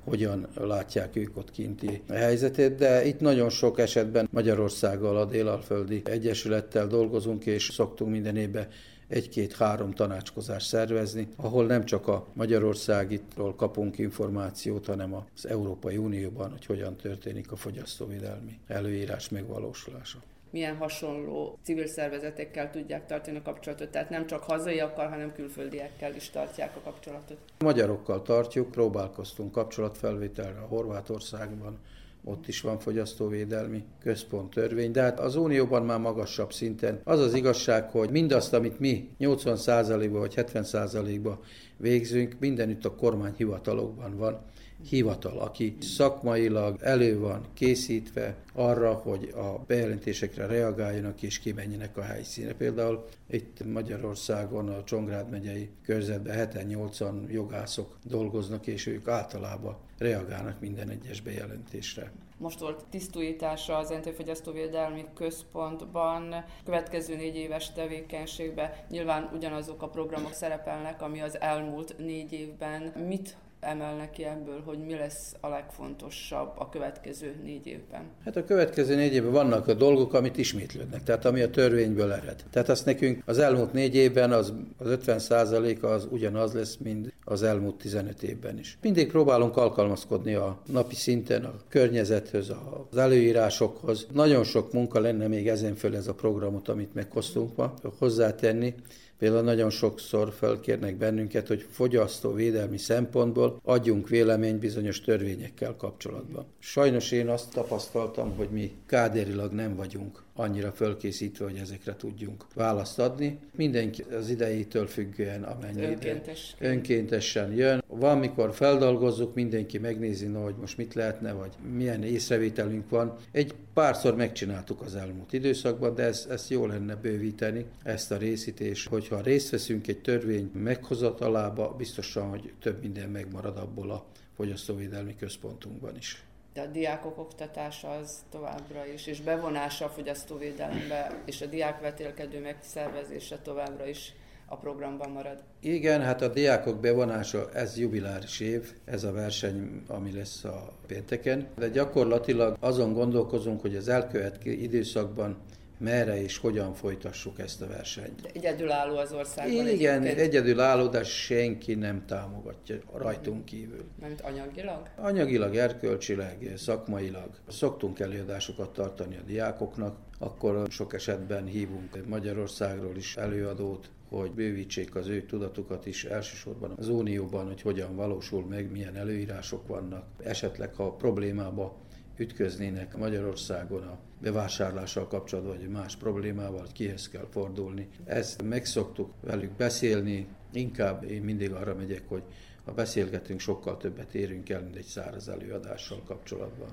[0.05, 6.87] hogyan látják ők ott kinti helyzetét, de itt nagyon sok esetben Magyarországgal, a Délalföldi Egyesülettel
[6.87, 8.67] dolgozunk, és szoktunk minden évben
[9.07, 16.65] egy-két-három tanácskozást szervezni, ahol nem csak a Magyarországitról kapunk információt, hanem az Európai Unióban, hogy
[16.65, 20.17] hogyan történik a fogyasztóvédelmi előírás megvalósulása
[20.55, 26.29] milyen hasonló civil szervezetekkel tudják tartani a kapcsolatot, tehát nem csak hazaiakkal, hanem külföldiekkel is
[26.29, 27.37] tartják a kapcsolatot.
[27.59, 31.79] Magyarokkal tartjuk, próbálkoztunk kapcsolatfelvételre a Horvátországban,
[32.23, 36.99] ott is van fogyasztóvédelmi központ törvény, de hát az Unióban már magasabb szinten.
[37.03, 41.39] Az az igazság, hogy mindazt, amit mi 80%-ba vagy 70%-ba
[41.77, 44.41] végzünk, mindenütt a kormányhivatalokban van
[44.89, 52.53] hivatal, aki szakmailag elő van készítve arra, hogy a bejelentésekre reagáljanak és kimenjenek a helyszíne.
[52.53, 60.89] Például itt Magyarországon a Csongrád megyei körzetben 7-8-an jogászok dolgoznak, és ők általában reagálnak minden
[60.89, 62.11] egyes bejelentésre.
[62.37, 71.01] Most volt tisztújítása az Fogyasztóvédelmi Központban, következő négy éves tevékenységben nyilván ugyanazok a programok szerepelnek,
[71.01, 72.81] ami az elmúlt négy évben.
[73.07, 78.01] Mit emelnek ki ebből, hogy mi lesz a legfontosabb a következő négy évben?
[78.25, 82.43] Hát a következő négy évben vannak a dolgok, amit ismétlődnek, tehát ami a törvényből ered.
[82.51, 87.43] Tehát azt nekünk az elmúlt négy évben az, az 50% az ugyanaz lesz, mint az
[87.43, 88.77] elmúlt 15 évben is.
[88.81, 92.51] Mindig próbálunk alkalmazkodni a napi szinten a környezethez,
[92.89, 94.07] az előírásokhoz.
[94.13, 98.73] Nagyon sok munka lenne még ezen föl ez a programot, amit meghoztunk ma hozzátenni.
[99.17, 106.45] Például nagyon sokszor felkérnek bennünket, hogy fogyasztóvédelmi szempontból adjunk véleményt bizonyos törvényekkel kapcsolatban.
[106.59, 112.99] Sajnos én azt tapasztaltam, hogy mi kádérilag nem vagyunk annyira fölkészítve, hogy ezekre tudjunk választ
[112.99, 113.39] adni.
[113.55, 116.55] Mindenki az idejétől függően, amennyi Önkéntes.
[116.59, 117.83] önkéntesen jön.
[117.87, 123.15] Van, mikor feldolgozzuk, mindenki megnézi, no, hogy most mit lehetne, vagy milyen észrevételünk van.
[123.31, 128.59] Egy párszor megcsináltuk az elmúlt időszakban, de ez, ezt jó lenne bővíteni, ezt a részét,
[128.59, 134.05] és hogyha részt veszünk egy törvény meghozatalába, biztosan, hogy több minden megmarad abból a
[134.35, 136.23] fogyasztóvédelmi központunkban is
[136.55, 143.37] de a diákok oktatása az továbbra is, és bevonása a fogyasztóvédelembe, és a diákvetélkedő megszervezése
[143.37, 144.13] továbbra is
[144.45, 145.43] a programban marad.
[145.59, 151.47] Igen, hát a diákok bevonása, ez jubiláris év, ez a verseny, ami lesz a pénteken,
[151.57, 155.37] de gyakorlatilag azon gondolkozunk, hogy az elkövetkező időszakban
[155.77, 158.21] merre és hogyan folytassuk ezt a versenyt.
[158.21, 160.19] De egyedülálló az országban Igen, egyébként.
[160.19, 163.83] egyedülálló, de senki nem támogatja rajtunk kívül.
[164.01, 164.89] Mert anyagilag?
[164.95, 167.29] Anyagilag, erkölcsileg, szakmailag.
[167.47, 175.07] Szoktunk előadásokat tartani a diákoknak, akkor sok esetben hívunk Magyarországról is előadót, hogy bővítsék az
[175.07, 180.05] ő tudatukat is elsősorban az Unióban, hogy hogyan valósul meg, milyen előírások vannak.
[180.23, 181.75] Esetleg, ha problémába
[182.17, 187.87] ütköznének Magyarországon a bevásárlással kapcsolatban, vagy más problémával, hogy kihez kell fordulni.
[188.05, 192.23] Ezt megszoktuk velük beszélni, inkább én mindig arra megyek, hogy
[192.65, 196.67] ha beszélgetünk, sokkal többet érünk el, mint egy száraz előadással kapcsolatban.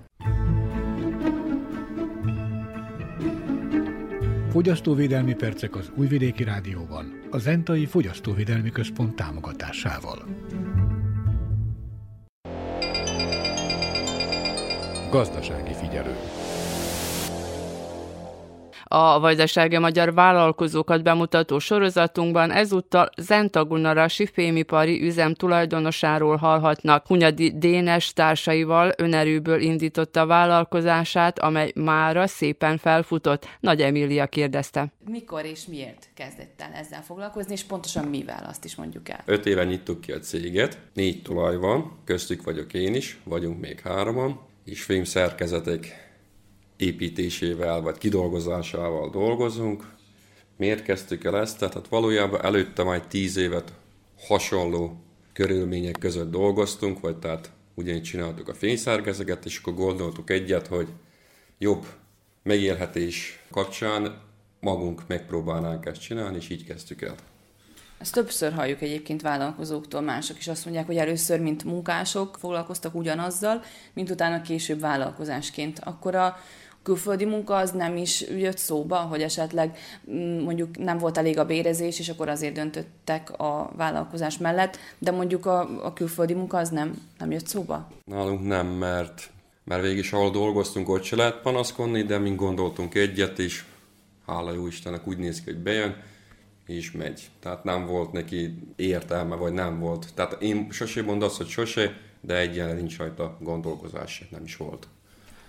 [4.51, 10.25] Fogyasztóvédelmi percek az Újvidéki Rádióban, a Zentai Fogyasztóvédelmi Központ támogatásával.
[15.13, 16.17] Gazdasági figyelő.
[18.85, 27.07] A vajdasági magyar vállalkozókat bemutató sorozatunkban ezúttal Zentagunarasi fémipari üzem tulajdonosáról hallhatnak.
[27.07, 33.49] Hunyadi Dénes társaival önerőből indította a vállalkozását, amely mára szépen felfutott.
[33.61, 34.93] Nagy Emília kérdezte.
[35.11, 39.23] Mikor és miért kezdett el ezzel foglalkozni, és pontosan mivel azt is mondjuk el?
[39.25, 43.81] Öt éve nyittuk ki a céget, négy tulaj van, köztük vagyok én is, vagyunk még
[43.81, 46.11] hároman, és film szerkezetek
[46.77, 49.91] építésével vagy kidolgozásával dolgozunk.
[50.57, 51.59] Miért kezdtük el ezt?
[51.59, 53.73] Tehát valójában előtte majd tíz évet
[54.27, 55.03] hasonló
[55.33, 60.89] körülmények között dolgoztunk, vagy tehát ugyanígy csináltuk a fényszerkezeket, és akkor gondoltuk egyet, hogy
[61.59, 61.87] jobb
[62.43, 64.21] megélhetés kapcsán
[64.61, 67.15] magunk megpróbálnánk ezt csinálni, és így kezdtük el.
[68.03, 73.63] Ezt többször halljuk egyébként vállalkozóktól, mások is azt mondják, hogy először, mint munkások foglalkoztak ugyanazzal,
[73.93, 75.79] mint utána később vállalkozásként.
[75.85, 76.37] Akkor a
[76.83, 79.79] külföldi munka az nem is jött szóba, hogy esetleg
[80.11, 85.11] mm, mondjuk nem volt elég a bérezés, és akkor azért döntöttek a vállalkozás mellett, de
[85.11, 87.89] mondjuk a, a külföldi munka az nem, nem jött szóba?
[88.05, 89.31] Nálunk nem, mert,
[89.65, 93.65] mert végig is ahol dolgoztunk, ott se lehet panaszkodni, de mi gondoltunk egyet, és
[94.27, 96.11] hála jó Istennek úgy néz ki, hogy bejön,
[96.67, 97.31] és megy.
[97.41, 100.15] Tehát nem volt neki értelme, vagy nem volt.
[100.15, 104.89] Tehát én sose mondom azt, hogy sose, de egyenlően nincs rajta gondolkozás, nem is volt.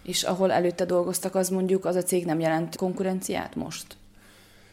[0.04, 3.98] És ahol előtte dolgoztak, az mondjuk az a cég nem jelent konkurenciát most?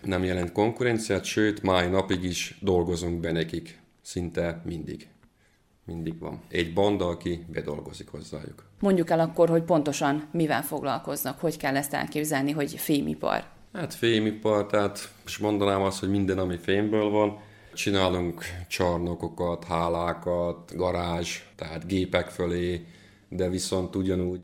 [0.03, 3.81] Nem jelent konkurenciát, sőt, mai napig is dolgozunk be nekik.
[4.03, 5.09] Szinte mindig.
[5.85, 6.43] Mindig van.
[6.49, 8.65] Egy banda, aki bedolgozik hozzájuk.
[8.81, 13.45] Mondjuk el akkor, hogy pontosan mivel foglalkoznak, hogy kell ezt elképzelni, hogy fémipar.
[13.73, 17.39] Hát fémipar, tehát most mondanám azt, hogy minden, ami fémből van.
[17.75, 22.87] Csinálunk csarnokokat, hálákat, garázs, tehát gépek fölé,
[23.29, 24.41] de viszont ugyanúgy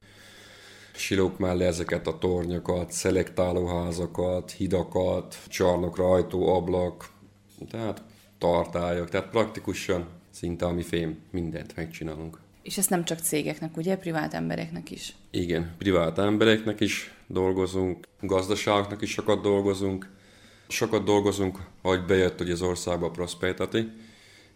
[0.94, 7.10] silók mellé ezeket a tornyokat, szelektálóházakat, hidakat, csarnokra ajtó, ablak,
[7.70, 8.02] tehát
[8.38, 12.45] tartályok, tehát praktikusan szinte ami fém, mindent megcsinálunk.
[12.66, 15.14] És ezt nem csak cégeknek, ugye, privát embereknek is?
[15.30, 20.10] Igen, privát embereknek is dolgozunk, gazdaságnak is sokat dolgozunk.
[20.68, 23.90] Sokat dolgozunk, ahogy bejött hogy az országba Prosperity,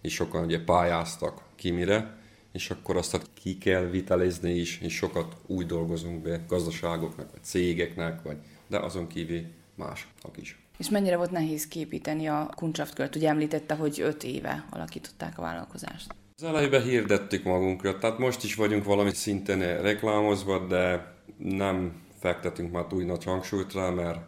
[0.01, 2.17] és sokan ugye pályáztak ki mire,
[2.53, 8.23] és akkor azt ki kell vitalizni is, és sokat úgy dolgozunk be gazdaságoknak, vagy cégeknek,
[8.23, 8.37] vagy,
[8.67, 9.43] de azon kívül
[9.75, 10.59] mások is.
[10.79, 13.17] És mennyire volt nehéz képíteni a kuncsaftkört?
[13.17, 16.15] Ugye említette, hogy öt éve alakították a vállalkozást.
[16.41, 22.85] Az elejében hirdettük magunkra, tehát most is vagyunk valami szinten reklámozva, de nem fektetünk már
[22.85, 24.19] túl nagy hangsúlyt rá, mert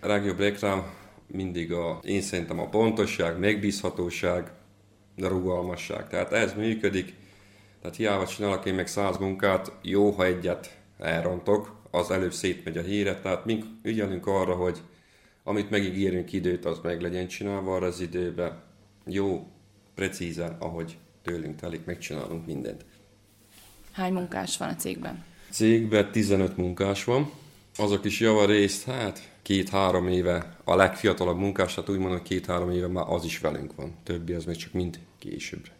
[0.00, 0.82] a legjobb reklám
[1.26, 4.50] mindig a, én szerintem a pontosság, megbízhatóság,
[5.16, 6.08] de rugalmasság.
[6.08, 7.14] Tehát ez működik,
[7.80, 12.82] tehát hiába csinálok én meg száz munkát, jó, ha egyet elrontok, az előbb szétmegy a
[12.82, 14.78] híre, tehát mink ügyelünk arra, hogy
[15.44, 18.62] amit megígérünk időt, az meg legyen csinálva arra az időben.
[19.06, 19.46] Jó,
[19.94, 22.84] precízen, ahogy tőlünk telik, megcsinálunk mindent.
[23.92, 25.24] Hány munkás van a cégben?
[25.50, 27.30] Cégben 15 munkás van.
[27.76, 33.04] Azok is javarészt, hát két-három éve, a legfiatalabb munkás, tehát úgy mondom, két-három éve már
[33.08, 33.94] az is velünk van.
[34.02, 35.72] Többi az még csak mind későbbre.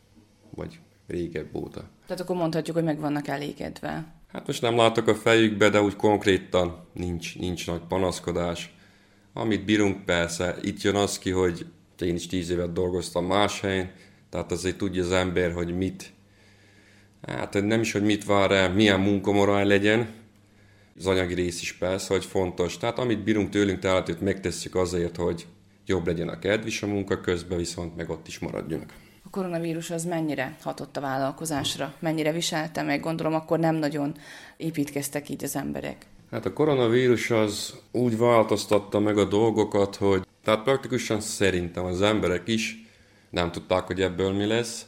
[0.50, 1.88] Vagy régebb óta.
[2.06, 4.12] Tehát akkor mondhatjuk, hogy meg vannak elégedve.
[4.32, 8.74] Hát most nem látok a fejükbe, de úgy konkrétan nincs, nincs nagy panaszkodás.
[9.32, 11.66] Amit bírunk persze, itt jön az ki, hogy
[11.98, 13.92] én is tíz évet dolgoztam más helyen,
[14.30, 16.12] tehát azért tudja az ember, hogy mit,
[17.26, 20.08] hát nem is, hogy mit vár el, milyen munkamorál legyen,
[20.98, 22.76] az anyagi rész is persze, hogy fontos.
[22.76, 25.46] Tehát amit bírunk tőlünk, tehát megtesszük azért, hogy
[25.86, 28.92] jobb legyen a kedv is a munka közben, viszont meg ott is maradjunk.
[29.24, 31.94] A koronavírus az mennyire hatott a vállalkozásra?
[31.98, 33.00] Mennyire viselte meg?
[33.00, 34.14] Gondolom akkor nem nagyon
[34.56, 36.06] építkeztek így az emberek.
[36.30, 42.48] Hát a koronavírus az úgy változtatta meg a dolgokat, hogy tehát praktikusan szerintem az emberek
[42.48, 42.89] is
[43.30, 44.86] nem tudták, hogy ebből mi lesz.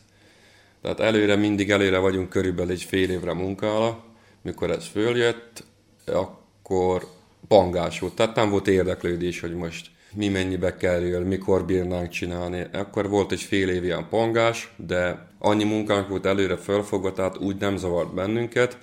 [0.82, 4.04] Tehát előre, mindig előre vagyunk körülbelül egy fél évre munkára.
[4.42, 5.64] Mikor ez följött,
[6.06, 7.06] akkor
[7.48, 8.14] pangás volt.
[8.14, 12.66] Tehát nem volt érdeklődés, hogy most mi mennyibe kerül, mikor bírnánk csinálni.
[12.72, 17.56] Akkor volt egy fél év ilyen pangás, de annyi munkánk volt előre fölfogva, tehát úgy
[17.56, 18.78] nem zavart bennünket.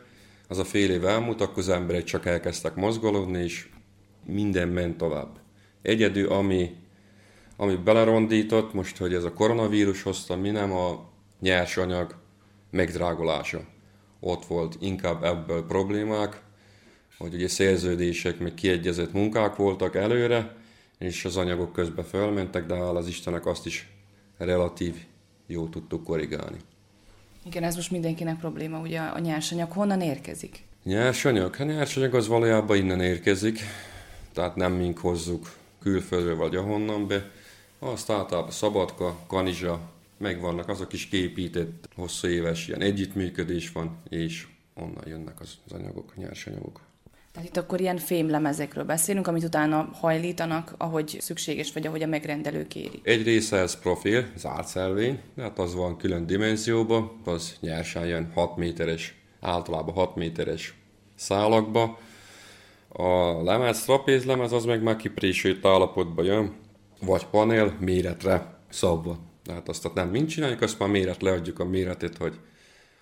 [0.47, 3.67] Az a fél év elmúlt, akkor az emberek csak elkezdtek mozgolódni, és
[4.25, 5.37] minden ment tovább.
[5.81, 6.75] Egyedül, ami
[7.61, 12.15] ami belerondított, most, hogy ez a koronavírus hozta, mi nem a nyersanyag
[12.71, 13.61] megdrágolása.
[14.19, 16.41] Ott volt inkább ebből problémák,
[17.17, 20.55] hogy ugye szerződések, meg kiegyezett munkák voltak előre,
[20.97, 23.89] és az anyagok közben fölmentek, de hál' az Istenek azt is
[24.37, 24.95] relatív
[25.47, 26.57] jó tudtuk korrigálni.
[27.45, 30.63] Igen, ez most mindenkinek probléma, ugye a nyersanyag honnan érkezik?
[30.83, 31.55] Nyersanyag?
[31.55, 33.59] Hát nyersanyag az valójában innen érkezik,
[34.33, 37.31] tehát nem mink hozzuk külföldről vagy ahonnan be,
[37.79, 39.79] azt általában Szabadka, Kanizsa,
[40.17, 46.15] megvannak azok is képített, hosszú éves ilyen együttműködés van, és onnan jönnek az, az anyagok,
[46.15, 46.79] nyersanyagok.
[47.31, 52.67] Tehát itt akkor ilyen fémlemezekről beszélünk, amit utána hajlítanak, ahogy szükséges, vagy ahogy a megrendelő
[52.67, 52.99] kéri.
[53.03, 58.55] Egy része ez profil, zárt szelvény, hát az van külön dimenzióba, az nyersen jön 6
[58.57, 60.73] méteres, általában 6 méteres
[61.15, 61.99] szálakba.
[62.87, 66.53] A lemez, trapézlemez, az meg már kiprésült állapotba jön,
[67.01, 69.19] vagy panel méretre szabva.
[69.43, 72.39] Tehát azt nem mind csináljuk, azt már méret leadjuk a méretét, hogy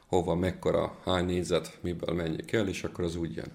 [0.07, 3.51] hova, mekkora, hány négyzet, miből mennyi kell, és akkor az úgy jön.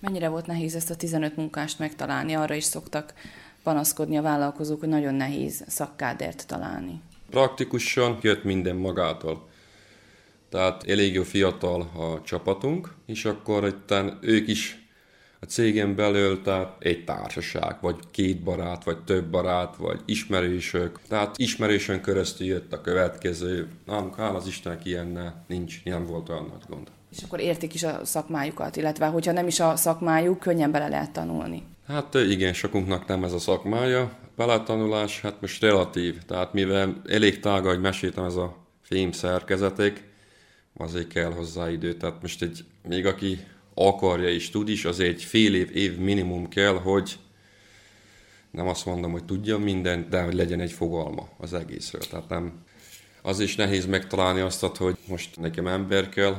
[0.00, 2.34] Mennyire volt nehéz ezt a 15 munkást megtalálni?
[2.34, 3.14] Arra is szoktak
[3.62, 7.00] panaszkodni a vállalkozók, hogy nagyon nehéz szakkádert találni.
[7.30, 9.48] Praktikusan jött minden magától.
[10.48, 14.79] Tehát elég jó fiatal a csapatunk, és akkor itt ők is
[15.40, 21.00] a cégen belül, tehát egy társaság, vagy két barát, vagy több barát, vagy ismerősök.
[21.08, 23.68] Tehát ismerősön keresztül jött a következő.
[23.86, 26.88] Nálunk hál' az Istennek ilyen nincs, nem volt olyan nagy gond.
[27.10, 31.12] És akkor értik is a szakmájukat, illetve hogyha nem is a szakmájuk, könnyen bele lehet
[31.12, 31.62] tanulni.
[31.86, 34.12] Hát igen, sokunknak nem ez a szakmája.
[34.36, 36.18] Beletanulás, hát most relatív.
[36.26, 40.04] Tehát mivel elég tága, hogy meséltem ez a fém szerkezeték,
[40.76, 41.94] azért kell hozzá idő.
[41.94, 43.38] Tehát most egy, még aki
[43.86, 47.18] akarja és tud is, az egy fél év, év minimum kell, hogy
[48.50, 52.00] nem azt mondom, hogy tudja mindent, de hogy legyen egy fogalma az egészről.
[52.00, 52.52] Tehát nem,
[53.22, 56.36] az is nehéz megtalálni azt, hogy most nekem ember kell,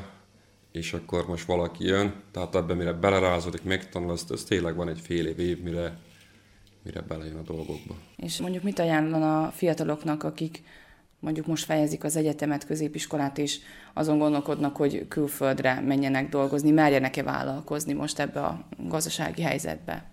[0.71, 4.99] és akkor most valaki jön, tehát ebben mire belerázódik, megtanul, azt, az tényleg van egy
[4.99, 5.97] fél év, év mire,
[6.83, 7.95] mire belejön a dolgokba.
[8.15, 10.63] És mondjuk mit ajánlana a fiataloknak, akik
[11.21, 13.59] mondjuk most fejezik az egyetemet, középiskolát, és
[13.93, 20.09] azon gondolkodnak, hogy külföldre menjenek dolgozni, merjenek-e vállalkozni most ebbe a gazdasági helyzetbe?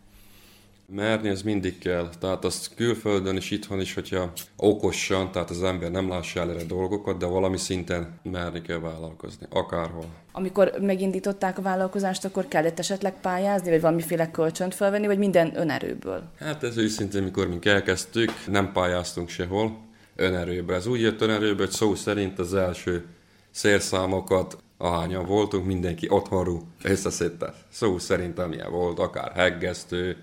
[0.94, 5.90] Merni ez mindig kell, tehát azt külföldön is itthon is, hogyha okosan, tehát az ember
[5.90, 10.04] nem lássa előre dolgokat, de valami szinten merni kell vállalkozni, akárhol.
[10.32, 16.22] Amikor megindították a vállalkozást, akkor kellett esetleg pályázni, vagy valamiféle kölcsönt felvenni, vagy minden önerőből?
[16.38, 19.88] Hát ez őszintén, mikor mi elkezdtük, nem pályáztunk sehol,
[20.18, 20.74] önerőbe.
[20.74, 23.06] Ez úgy jött önerőbe, hogy szó szerint az első
[23.50, 27.54] szérszámokat, ahányan voltunk, mindenki otthonról összeszedte.
[27.70, 30.16] Szó szerint amilyen volt, akár heggesztő,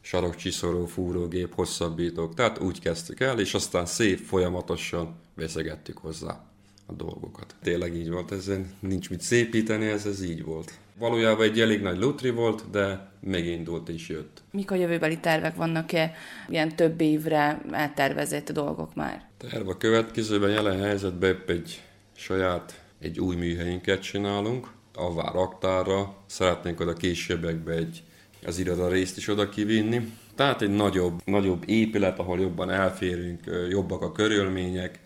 [0.00, 2.34] sarokcsiszoró, fúrógép, hosszabbítók.
[2.34, 6.44] Tehát úgy kezdtük el, és aztán szép folyamatosan veszegettük hozzá
[6.86, 7.54] a dolgokat.
[7.62, 10.78] Tényleg így volt, ezen nincs mit szépíteni, ez, ez így volt.
[11.00, 14.42] Valójában egy elég nagy lutri volt, de megindult és jött.
[14.50, 16.12] Mik a jövőbeli tervek vannak-e?
[16.48, 19.28] Ilyen több évre eltervezett dolgok már?
[19.36, 21.82] Terv a következőben jelen helyzetben egy
[22.16, 24.68] saját, egy új műhelyünket csinálunk,
[25.14, 26.16] vár raktára.
[26.26, 28.02] Szeretnénk oda későbbekbe egy
[28.46, 30.12] az iroda részt is oda kivinni.
[30.34, 34.99] Tehát egy nagyobb, nagyobb épület, ahol jobban elférünk, jobbak a körülmények,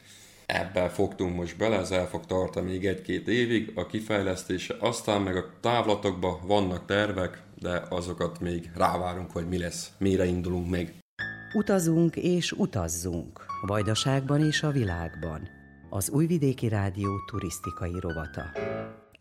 [0.46, 5.36] Ebben fogtunk most bele, ez el fog tartani még egy-két évig a kifejlesztése, aztán meg
[5.36, 10.94] a távlatokban vannak tervek, de azokat még rávárunk, hogy mi lesz, mire indulunk meg.
[11.52, 15.48] Utazunk és utazzunk, a Vajdaságban és a világban.
[15.90, 18.42] Az Újvidéki Rádió turisztikai rovata.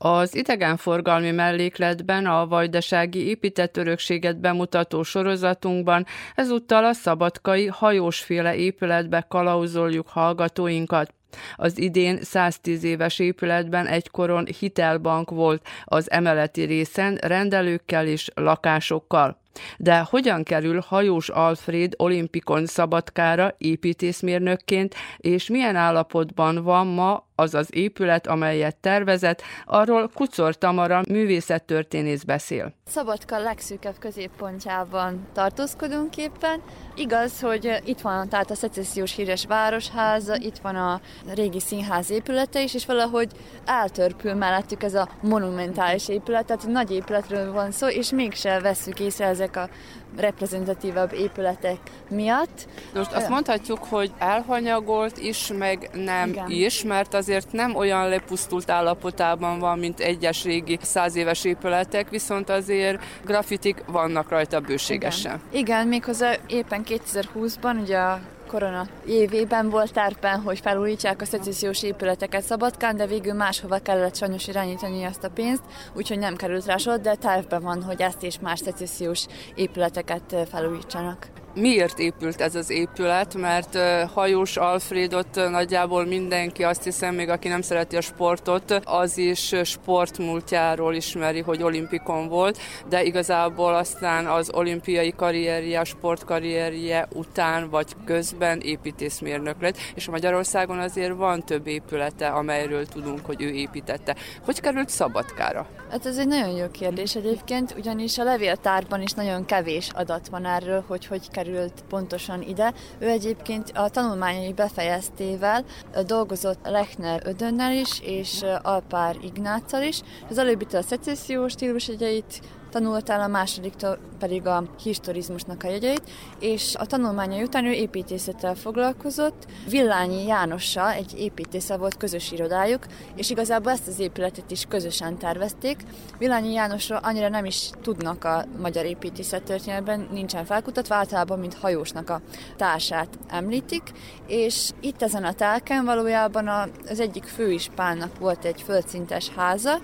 [0.06, 6.06] Az idegenforgalmi mellékletben a vajdasági épített örökséget bemutató sorozatunkban
[6.36, 11.14] ezúttal a szabadkai hajósféle épületbe kalauzoljuk hallgatóinkat.
[11.56, 19.42] Az idén 110 éves épületben egykoron hitelbank volt az emeleti részen rendelőkkel és lakásokkal.
[19.78, 27.68] De hogyan kerül hajós Alfred olimpikon szabadkára építészmérnökként, és milyen állapotban van ma az az
[27.72, 32.74] épület, amelyet tervezett, arról Kucor Tamara művészettörténész beszél.
[32.86, 36.62] Szabadka legszűkebb középpontjában tartózkodunk éppen.
[36.96, 41.02] Igaz, hogy itt van tehát a szecessziós híres városháza, itt van a
[41.34, 43.32] régi színház épülete is, és valahogy
[43.66, 49.26] eltörpül mellettük ez a monumentális épület, tehát nagy épületről van szó, és mégse veszük észre
[49.26, 49.70] ezek a
[50.18, 51.78] reprezentatívabb épületek
[52.10, 52.68] miatt.
[52.94, 56.50] Most azt mondhatjuk, hogy elhanyagolt is, meg nem Igen.
[56.50, 62.50] is, mert azért nem olyan lepusztult állapotában van, mint egyes régi száz éves épületek, viszont
[62.50, 65.42] azért grafitik vannak rajta bőségesen.
[65.52, 68.20] Igen, Igen méghozzá éppen 2020-ban ugye a
[68.54, 74.48] korona évében volt tervben, hogy felújítsák a szecessziós épületeket Szabadkán, de végül máshova kellett sajnos
[74.48, 75.64] irányítani ezt a pénzt,
[75.94, 79.26] úgyhogy nem került rá sor, de tervben van, hogy ezt és más szecessziós
[79.56, 83.78] épületeket felújítsanak miért épült ez az épület, mert
[84.14, 90.94] hajós Alfredot nagyjából mindenki, azt hiszem, még aki nem szereti a sportot, az is sportmúltjáról
[90.94, 92.58] ismeri, hogy olimpikon volt,
[92.90, 101.16] de igazából aztán az olimpiai karrierje, sportkarrierje után vagy közben építészmérnök lett, és Magyarországon azért
[101.16, 104.16] van több épülete, amelyről tudunk, hogy ő építette.
[104.46, 105.68] Hogy került Szabadkára?
[105.92, 110.46] Hát ez egy nagyon jó kérdés egyébként, ugyanis a levéltárban is nagyon kevés adat van
[110.46, 112.74] erről, hogy hogy került került pontosan ide.
[113.00, 115.66] Ő egyébként a tanulmányai befejeztével
[116.06, 120.02] dolgozott Lechner Ödönnel is, és Alpár Ignáccal is.
[120.30, 122.42] Az előbbit a szecessziós stílusegyeit
[122.74, 126.10] tanultál, a másodiktól pedig a historizmusnak a jegyeit,
[126.40, 129.46] és a tanulmánya után ő építészettel foglalkozott.
[129.70, 132.86] Villányi Jánossal egy építésze volt közös irodájuk,
[133.16, 135.84] és igazából ezt az épületet is közösen tervezték.
[136.18, 142.10] Villányi Jánosról annyira nem is tudnak a magyar építészet történetben, nincsen felkutatva, általában mint hajósnak
[142.10, 142.22] a
[142.58, 143.92] társát említik,
[144.28, 146.48] és itt ezen a telken valójában
[146.90, 149.80] az egyik főispánnak volt egy földszintes háza,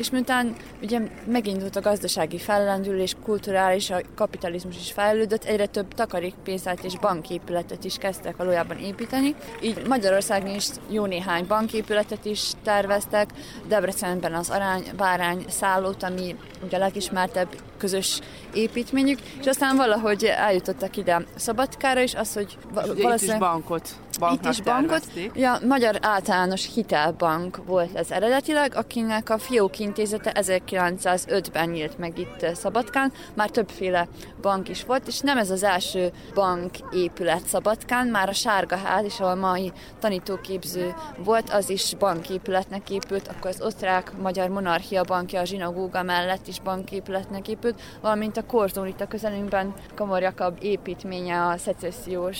[0.00, 6.84] és miután ugye megindult a gazdasági fellendülés, kulturális, a kapitalizmus is fejlődött, egyre több takarékpénztát
[6.84, 9.34] és banképületet is kezdtek valójában építeni.
[9.62, 13.30] Így Magyarországon is jó néhány banképületet is terveztek,
[13.68, 17.48] Debrecenben az Arány, Bárány szállót, ami ugye a legismertebb
[17.78, 18.20] közös
[18.54, 23.16] építményük, és aztán valahogy eljutottak ide Szabadkára, és az, hogy valószínűleg...
[23.16, 23.94] Itt is bankot
[24.32, 25.02] itt is bankot.
[25.34, 32.46] Ja, Magyar Általános Hitelbank volt ez eredetileg, akinek a Fiók intézete 1905-ben nyílt meg itt
[32.54, 33.12] Szabadkán.
[33.34, 34.08] Már többféle
[34.40, 39.04] bank is volt, és nem ez az első bank épület Szabadkán, már a Sárga Ház
[39.04, 40.94] is, ahol mai tanítóképző
[41.24, 47.48] volt, az is banképületnek épült, akkor az osztrák-magyar monarchia bankja a zsinagóga mellett is banképületnek
[47.48, 52.38] épült, valamint a Korzón itt a közelünkben Komor Jakab építménye a szecessziós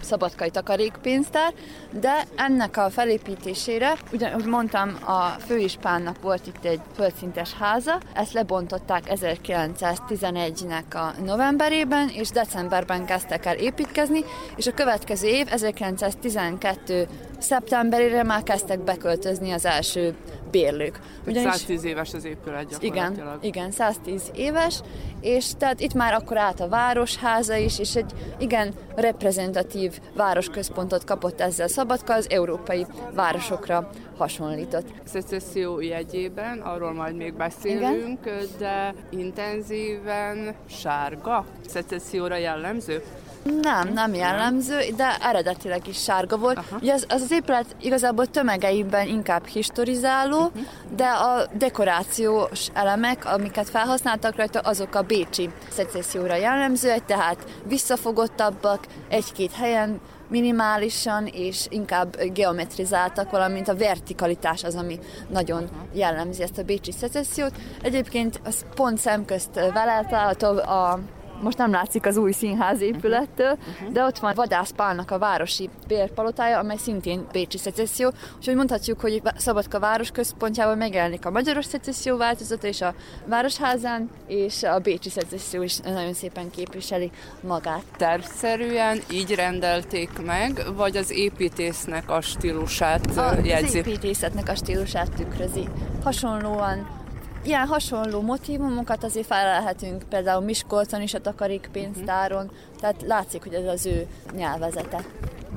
[0.00, 1.54] szabadkai takarékpénztár,
[1.90, 9.02] de ennek a felépítésére, ugyanúgy mondtam, a főispánnak volt itt egy földszintes háza, ezt lebontották
[9.06, 14.24] 1911-nek a novemberében, és decemberben kezdtek el építkezni,
[14.56, 20.14] és a következő év, 1912 szeptemberére már kezdtek beköltözni az első
[20.50, 21.00] bérlők.
[21.26, 23.16] Ugyanis, 110 éves az épület gyakorlatilag.
[23.16, 24.80] Igen, igen, 110 éves,
[25.20, 31.40] és tehát itt már akkor állt a városháza is, és egy igen reprezentatív városközpontot kapott
[31.40, 34.86] ezzel Szabadka, az európai városokra hasonlított.
[35.04, 38.46] Szecesszió jegyében, arról majd még beszélünk, Igen?
[38.58, 43.02] de intenzíven sárga szecesszióra jellemző?
[43.42, 46.56] Nem, nem jellemző, de eredetileg is sárga volt.
[46.56, 46.76] Aha.
[46.80, 50.62] Ugye az, az, az épület igazából tömegeiben inkább historizáló, uh-huh.
[50.96, 59.52] de a dekorációs elemek, amiket felhasználtak rajta, azok a bécsi szecesszióra jellemzőek, tehát visszafogottabbak, egy-két
[59.52, 64.98] helyen minimálisan és inkább geometrizáltak, valamint a vertikalitás az, ami
[65.28, 67.52] nagyon jellemzi ezt a bécsi szecessziót.
[67.82, 70.98] Egyébként az pont szemközt vele található a
[71.42, 73.92] most nem látszik az új színház épülettől, uh-huh.
[73.92, 79.22] de ott van Vadász Pálnak a városi bérpalotája, amely szintén Bécsi szecesszió, úgyhogy mondhatjuk, hogy
[79.36, 82.94] Szabadka város központjában megjelenik a magyaros szecesszió változata és a
[83.26, 87.10] városházán, és a Bécsi szecesszió is nagyon szépen képviseli
[87.40, 87.84] magát.
[87.96, 93.78] Tervszerűen így rendelték meg, vagy az építésznek a stílusát a, jegyzi?
[93.78, 95.68] Az építészetnek a stílusát tükrözi.
[96.02, 96.99] Hasonlóan
[97.42, 102.80] ilyen hasonló motivumokat azért felelhetünk például Miskolcon is a takarékpénztáron, uh-huh.
[102.80, 105.04] tehát látszik, hogy ez az ő nyelvezete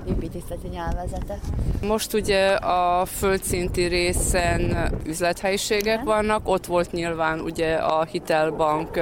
[0.08, 1.40] építészeti nyelvezete.
[1.82, 6.04] Most ugye a földszinti részen üzlethelyiségek Igen.
[6.04, 9.00] vannak, ott volt nyilván ugye a hitelbank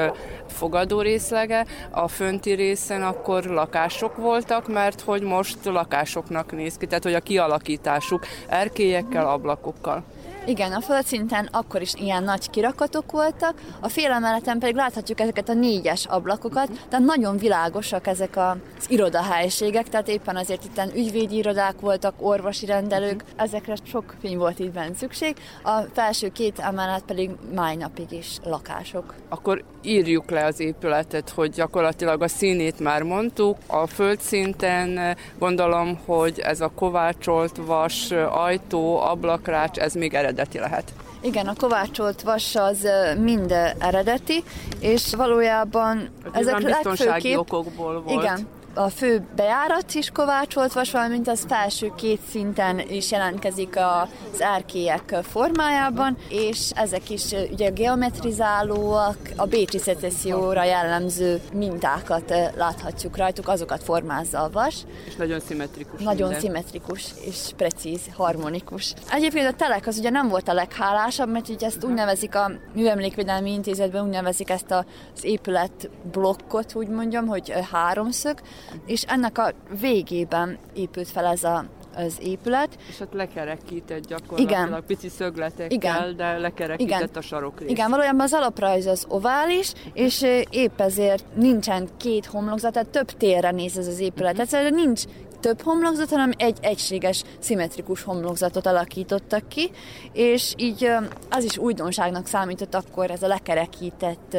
[0.48, 7.04] fogadó részlege, a fönti részen akkor lakások voltak, mert hogy most lakásoknak néz ki, tehát
[7.04, 10.04] hogy a kialakításuk erkélyekkel, ablakokkal.
[10.46, 15.54] Igen, a földszinten akkor is ilyen nagy kirakatok voltak, a félemeleten pedig láthatjuk ezeket a
[15.54, 18.56] négyes ablakokat, tehát nagyon világosak ezek az
[18.88, 24.72] irodahelyiségek, tehát éppen azért itt ügyvédi irodák voltak, orvosi rendelők, ezekre sok fény volt itt
[24.72, 29.14] benne szükség, a felső két emelet pedig máj napig is lakások.
[29.30, 36.40] Akkor írjuk le az épületet, hogy gyakorlatilag a színét már mondtuk, a földszinten gondolom, hogy
[36.40, 40.94] ez a kovácsolt vas, ajtó, ablakrács, ez még eredeti eredeti lehet.
[41.22, 42.88] Igen, a kovácsolt vas az
[43.20, 44.44] mind eredeti,
[44.80, 47.38] és valójában ezek legfőképp...
[47.38, 48.24] okokból volt.
[48.24, 54.42] Igen, a fő bejárat is kovácsolt vas, valamint az felső két szinten is jelentkezik az
[54.42, 63.84] erkélyek formájában, és ezek is ugye geometrizálóak, a bécsi szecesszióra jellemző mintákat láthatjuk rajtuk, azokat
[63.84, 64.76] formázza a vas.
[65.08, 66.02] És nagyon szimmetrikus.
[66.02, 66.40] Nagyon minden.
[66.40, 68.94] szimmetrikus és precíz, harmonikus.
[69.12, 72.52] Egyébként a telek az ugye nem volt a leghálásabb, mert ugye ezt úgy nevezik a
[72.74, 74.84] Műemlékvédelmi Intézetben, úgy nevezik ezt az
[75.24, 78.40] épület blokkot, úgy mondjam, hogy háromszög,
[78.86, 81.66] és ennek a végében épült fel ez a
[81.96, 82.78] az épület.
[82.90, 84.84] És ott lekerekített gyakorlatilag Igen.
[84.88, 86.16] pici szögletekkel, Igen.
[86.16, 87.10] de lekerekített Igen.
[87.14, 87.70] a sarokrész.
[87.70, 93.52] Igen, valójában az alaprajz az ovális, és épp ezért nincsen két homlokzat, tehát több térre
[93.52, 94.32] néz ez az épület.
[94.32, 94.42] Uh-huh.
[94.42, 95.04] Egyszerűen nincs
[95.40, 99.72] több homlokzat, hanem egy egységes, szimmetrikus homlokzatot alakítottak ki,
[100.14, 100.92] és így
[101.30, 104.38] az is újdonságnak számított akkor ez a lekerekített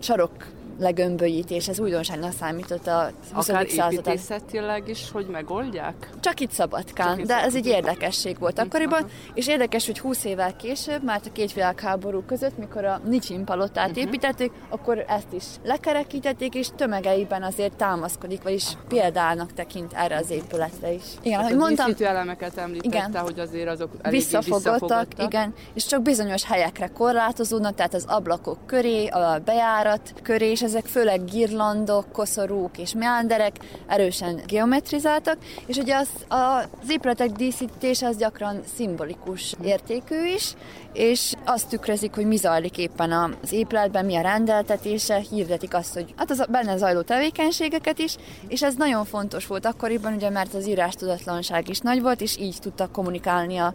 [0.00, 0.30] sarok
[0.78, 3.48] legömbölyítés, ez újdonságnak számított a 20.
[3.48, 3.92] Akár században.
[3.92, 6.10] építészetileg is, hogy megoldják?
[6.20, 10.24] Csak itt Szabadkán, Csak itt de ez egy érdekesség volt akkoriban, és érdekes, hogy 20
[10.24, 13.98] évvel később, már a két világháború között, mikor a Nicsin palotát Mhm.
[13.98, 20.92] építették, akkor ezt is lekerekítették, és tömegeiben azért támaszkodik, vagyis példának tekint erre az épületre
[20.92, 21.02] is.
[21.22, 23.22] Igen, Tehát ahogy a mondtam, elemeket említette, Igen.
[23.22, 25.22] hogy azért azok visszafogottak, visszafogottak.
[25.32, 30.86] igen, és csak bizonyos helyekre korlátozódnak, tehát az ablakok köré, a bejárat köré, és ezek
[30.86, 33.56] főleg girlandok, koszorúk és meánderek
[33.86, 35.36] erősen geometrizáltak,
[35.66, 40.54] és ugye az, az épületek díszítése az gyakran szimbolikus értékű is,
[40.92, 43.12] és azt tükrözik, hogy mi zajlik éppen
[43.42, 48.16] az épületben, mi a rendeltetése, hirdetik azt, hogy hát az benne zajló tevékenységeket is,
[48.48, 52.36] és ez nagyon fontos volt akkoriban, ugye, mert az írás tudatlanság is nagy volt, és
[52.38, 53.74] így tudtak kommunikálni a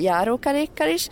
[0.00, 1.08] járókerékkel is,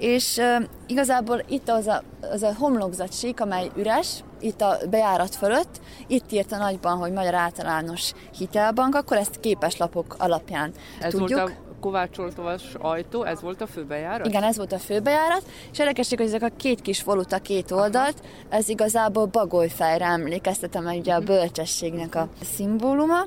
[0.00, 5.80] és e, igazából itt az a, az a homlokzatsík, amely üres, itt a bejárat fölött,
[6.06, 11.38] itt írta nagyban, hogy Magyar Általános Hitelbank, akkor ezt képeslapok alapján Ez tudjuk.
[11.38, 14.26] volt a kovácsoltovas ajtó, ez volt a főbejárat?
[14.26, 18.22] Igen, ez volt a főbejárat, és érdekesség, hogy ezek a két kis voluta két oldalt,
[18.48, 23.26] ez igazából bagolyfejre emlékeztetem, mert ugye a bölcsességnek a szimbóluma,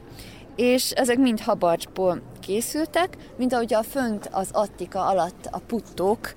[0.55, 6.33] és ezek mind habarcsból készültek, mint ahogy a fönt az Attika alatt a puttók,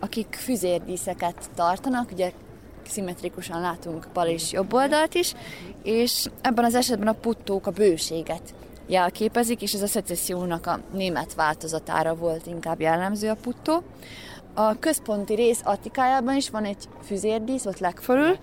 [0.00, 2.32] akik füzérdíszeket tartanak, ugye
[2.88, 5.34] szimmetrikusan látunk bal és jobb oldalt is,
[5.82, 8.54] és ebben az esetben a puttók a bőséget
[8.86, 13.82] jelképezik, és ez a szecessziónak a német változatára volt inkább jellemző a puttó.
[14.54, 18.36] A központi rész Attikájában is van egy füzérdísz, ott legfölül.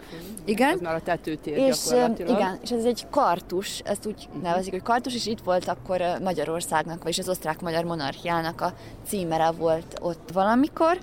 [0.45, 0.73] Igen.
[0.73, 1.77] Ez már a tetőtér és,
[2.17, 7.01] igen, és ez egy kartus, ezt úgy nevezik, hogy kartus, és itt volt akkor Magyarországnak,
[7.01, 8.73] vagyis az osztrák-magyar monarchiának a
[9.07, 10.97] címere volt ott valamikor,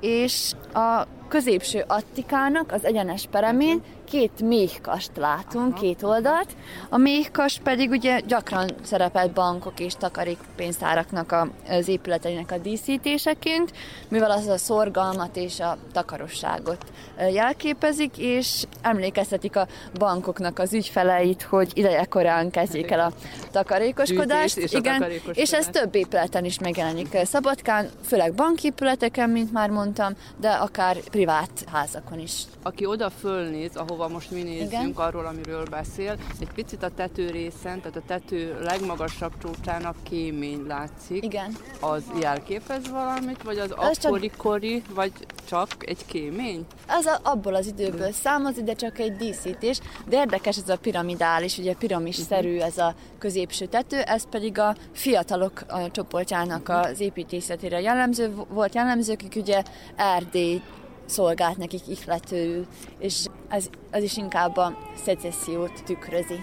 [0.00, 3.82] és a középső Attikának az egyenes peremén
[4.14, 6.56] két méhkast látunk, két oldalt.
[6.88, 13.72] A méhkast pedig ugye gyakran szerepelt bankok és takarékpénztáraknak a, az épületeinek a díszítéseként,
[14.08, 16.84] mivel az a szorgalmat és a takarosságot
[17.32, 19.66] jelképezik, és emlékeztetik a
[19.98, 23.12] bankoknak az ügyfeleit, hogy idejekorán kezdjék el a
[23.50, 24.56] takarékoskodást.
[24.56, 25.40] És a Igen, takarékoskodást.
[25.40, 31.64] és ez több épületen is megjelenik Szabadkán, főleg banképületeken, mint már mondtam, de akár privát
[31.72, 32.42] házakon is.
[32.62, 34.92] Aki oda fölnéz, ahova most mi nézzünk, Igen.
[34.94, 41.24] Arról, amiről beszél, egy picit a tető részen, tehát a tető legmagasabb csúcsának kémény látszik.
[41.24, 41.56] Igen.
[41.80, 45.12] Az jelképez valamit, vagy az Ez csak- akkori-kori, vagy
[45.48, 46.66] csak egy kémény?
[46.86, 49.80] Ez a, abból az időből származik, de csak egy díszítés.
[50.08, 55.62] De érdekes ez a piramidális, ugye piramisszerű ez a középső tető, ez pedig a fiatalok
[55.68, 59.62] a csoportjának az építészetére jellemző volt jellemző, akik ugye
[59.96, 60.62] Erdély
[61.06, 62.66] szolgált nekik ihlető,
[62.98, 66.40] és ez, ez is inkább a szecessziót tükrözi,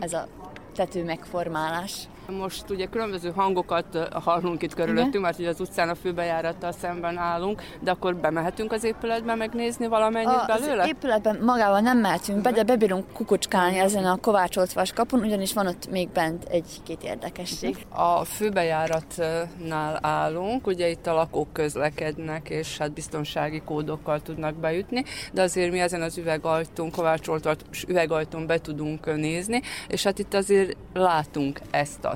[0.00, 0.28] ez a
[0.74, 2.08] tető megformálás.
[2.36, 5.20] Most ugye különböző hangokat hallunk itt körülöttünk, Igen.
[5.20, 10.28] mert ugye az utcán a főbejárattal szemben állunk, de akkor bemehetünk az épületbe megnézni valamennyit
[10.28, 10.82] A, belőle?
[10.82, 15.66] az épületben magával nem mehetünk be, de bebírunk kukucskálni ezen a kovácsolt vaskapun, ugyanis van
[15.66, 17.86] ott még bent egy-két érdekesség.
[17.88, 25.42] A főbejáratnál állunk, ugye itt a lakók közlekednek, és hát biztonsági kódokkal tudnak bejutni, de
[25.42, 31.60] azért mi ezen az üvegajtón, kovácsolt üvegajtón be tudunk nézni, és hát itt azért látunk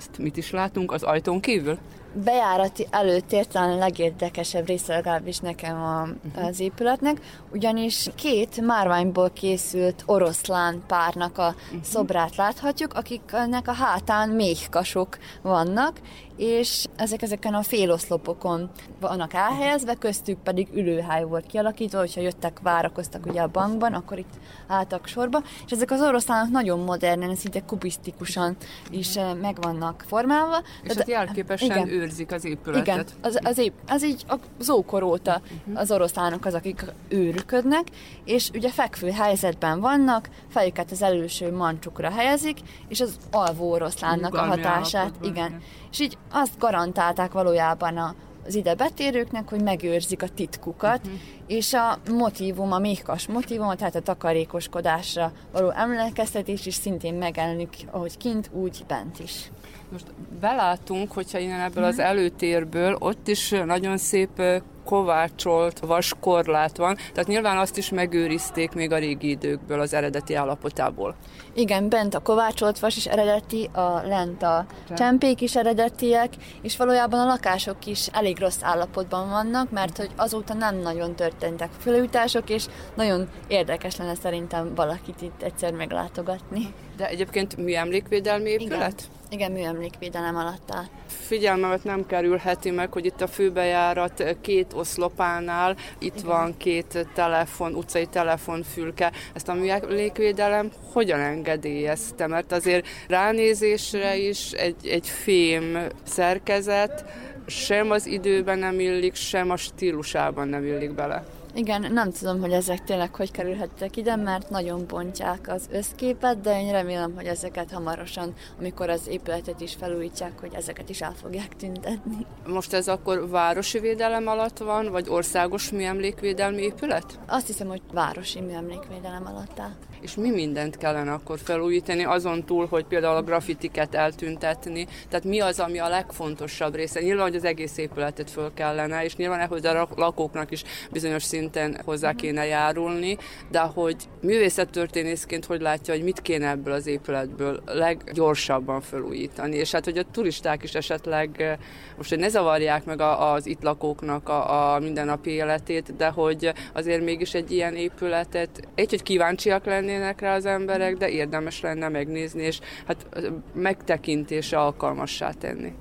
[0.02, 0.18] ezt-azt.
[0.18, 1.78] Mit is látunk az ajtón kívül?
[2.14, 7.20] bejárati előtér talán a legérdekesebb része legalábbis nekem a, az épületnek,
[7.52, 16.00] ugyanis két márványból készült oroszlán párnak a szobrát láthatjuk, akiknek a hátán méhkasok vannak,
[16.36, 23.26] és ezek ezeken a féloszlopokon vannak elhelyezve, köztük pedig ülőhely volt kialakítva, hogyha jöttek, várakoztak
[23.26, 24.34] ugye a bankban, akkor itt
[24.66, 28.56] álltak sorba, és ezek az oroszlánok nagyon modernen, szinte kubisztikusan
[28.90, 30.58] is eh, meg vannak formálva.
[30.58, 31.88] És Tehát- hát jelképesen igen.
[31.88, 32.86] őrzik az épületet.
[32.86, 34.24] Igen, az, az, épp, az így
[34.58, 35.40] az ókor óta
[35.74, 37.86] az oroszlánok az, akik őrködnek,
[38.24, 44.40] és ugye fekvő helyzetben vannak, fejüket az előső mancsukra helyezik, és az alvó oroszlánnak a
[44.40, 45.60] Nyugalmi hatását, állapotban, igen.
[45.90, 48.14] És így azt garantálták valójában a,
[48.46, 51.12] az ide betérőknek, hogy megőrzik a titkukat, Mhm.
[51.46, 58.16] és a motívum, a méhkas motívum, tehát a takarékoskodásra való emlékeztetés is szintén megjelenik, ahogy
[58.16, 59.50] kint, úgy bent is.
[59.92, 60.04] Most
[60.40, 62.04] belátunk, hogyha innen ebből az Mhm.
[62.06, 64.42] előtérből, ott is nagyon szép
[64.84, 71.14] kovácsolt vaskorlát van, tehát nyilván azt is megőrizték még a régi időkből az eredeti állapotából.
[71.54, 74.66] Igen, bent a kovácsolt vas is eredeti, a lent a
[74.96, 76.28] csempék is eredetiek,
[76.62, 81.70] és valójában a lakások is elég rossz állapotban vannak, mert hogy azóta nem nagyon történtek
[81.78, 82.64] felújítások, és
[82.94, 86.74] nagyon érdekes lenne szerintem valakit itt egyszer meglátogatni.
[86.96, 88.70] De egyébként mi emlékvédelmi épület?
[88.70, 89.20] Igen.
[89.32, 90.84] Igen, műemlékvédelem alatt áll.
[91.06, 96.26] Figyelmemet nem kerülheti meg, hogy itt a főbejárat két oszlopánál itt Igen.
[96.26, 99.12] van két telefon, utcai telefonfülke.
[99.32, 102.26] Ezt a műemlékvédelem hogyan engedélyezte?
[102.26, 107.04] Mert azért ránézésre is egy, egy fém szerkezet
[107.46, 111.24] sem az időben nem illik, sem a stílusában nem illik bele.
[111.54, 116.60] Igen, nem tudom, hogy ezek tényleg hogy kerülhettek ide, mert nagyon bontják az összképet, de
[116.60, 121.56] én remélem, hogy ezeket hamarosan, amikor az épületet is felújítják, hogy ezeket is el fogják
[121.56, 122.26] tüntetni.
[122.46, 127.18] Most ez akkor városi védelem alatt van, vagy országos műemlékvédelmi épület?
[127.26, 132.66] Azt hiszem, hogy városi műemlékvédelem alatt áll és mi mindent kellene akkor felújítani, azon túl,
[132.66, 134.86] hogy például a grafitiket eltüntetni.
[135.08, 137.00] Tehát mi az, ami a legfontosabb része?
[137.00, 141.80] Nyilván, hogy az egész épületet föl kellene, és nyilván, hogy a lakóknak is bizonyos szinten
[141.84, 142.16] hozzá mhm.
[142.16, 143.16] kéne járulni,
[143.50, 149.84] de hogy művészettörténészként hogy látja, hogy mit kéne ebből az épületből leggyorsabban felújítani, és hát,
[149.84, 151.58] hogy a turisták is esetleg
[152.02, 157.04] most, hogy ne zavarják meg az itt lakóknak a, a mindennapi életét, de hogy azért
[157.04, 162.42] mégis egy ilyen épületet, egy, hogy kíváncsiak lennének rá az emberek, de érdemes lenne megnézni,
[162.42, 163.06] és hát
[163.54, 165.72] megtekintése alkalmassá tenni.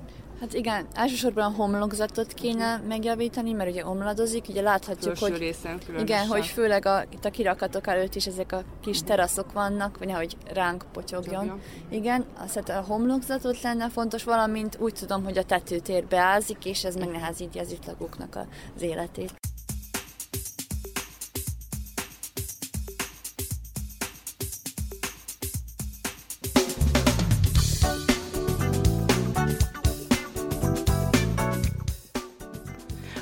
[0.42, 6.26] Hát igen, elsősorban a homlokzatot kéne megjavítani, mert ugye omladozik, ugye láthatjuk, hogy részen igen,
[6.26, 10.36] hogy főleg a, itt a kirakatok előtt is ezek a kis teraszok vannak, vagy hogy
[10.52, 11.34] ránk potyogjon.
[11.34, 11.60] Potyogjon.
[11.90, 16.84] Igen, azt hát a homlokzatot lenne fontos, valamint úgy tudom, hogy a tetőtér beázik, és
[16.84, 18.38] ez megnehezíti az itt lakóknak
[18.76, 19.51] az életét.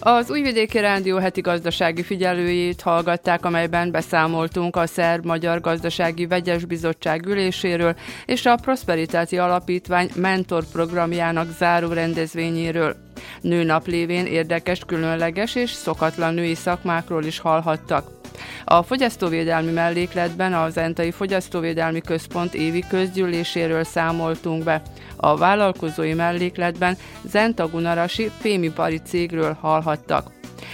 [0.03, 7.97] Az Újvidéki Rádió heti gazdasági figyelőjét hallgatták, amelyben beszámoltunk a Szerb-Magyar Gazdasági Vegyes Bizottság üléséről
[8.27, 12.97] és a Prosperitáti Alapítvány mentor programjának záró rendezvényéről.
[13.41, 18.20] Nőnap lévén érdekes, különleges és szokatlan női szakmákról is hallhattak.
[18.65, 24.83] A fogyasztóvédelmi mellékletben az Entai Fogyasztóvédelmi Központ évi közgyűléséről számoltunk be.
[25.17, 30.31] A vállalkozói mellékletben Zenta Gunarasi fémipari cégről hallhattak.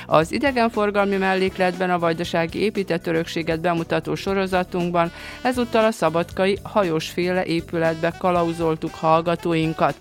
[0.07, 5.13] Az idegenforgalmi mellékletben a vajdasági épített örökséget bemutató sorozatunkban
[5.43, 9.95] ezúttal a szabadkai hajósféle épületbe kalauzoltuk hallgatóinkat.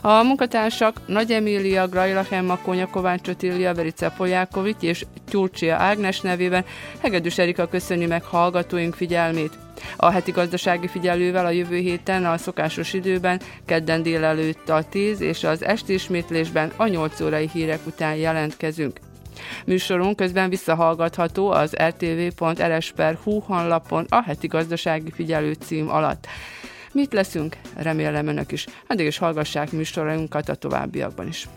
[0.00, 6.64] A munkatársak Nagy Emília, Grajla Hemma, Konya Kovács Otília, Verice Polyákovics és Tyurcsia Ágnes nevében
[7.02, 9.58] Hegedűs Erika köszöni meg hallgatóink figyelmét.
[9.96, 15.44] A heti gazdasági figyelővel a jövő héten a szokásos időben, kedden délelőtt a 10 és
[15.44, 19.00] az esti ismétlésben a 8 órai hírek után jelentkezünk.
[19.66, 26.26] Műsorunk közben visszahallgatható az rtv.rs.hu honlapon a heti gazdasági figyelő cím alatt.
[26.96, 27.56] Mit leszünk?
[27.74, 28.66] Remélem önök is.
[28.86, 31.48] Addig is hallgassák műsorainkat a továbbiakban is.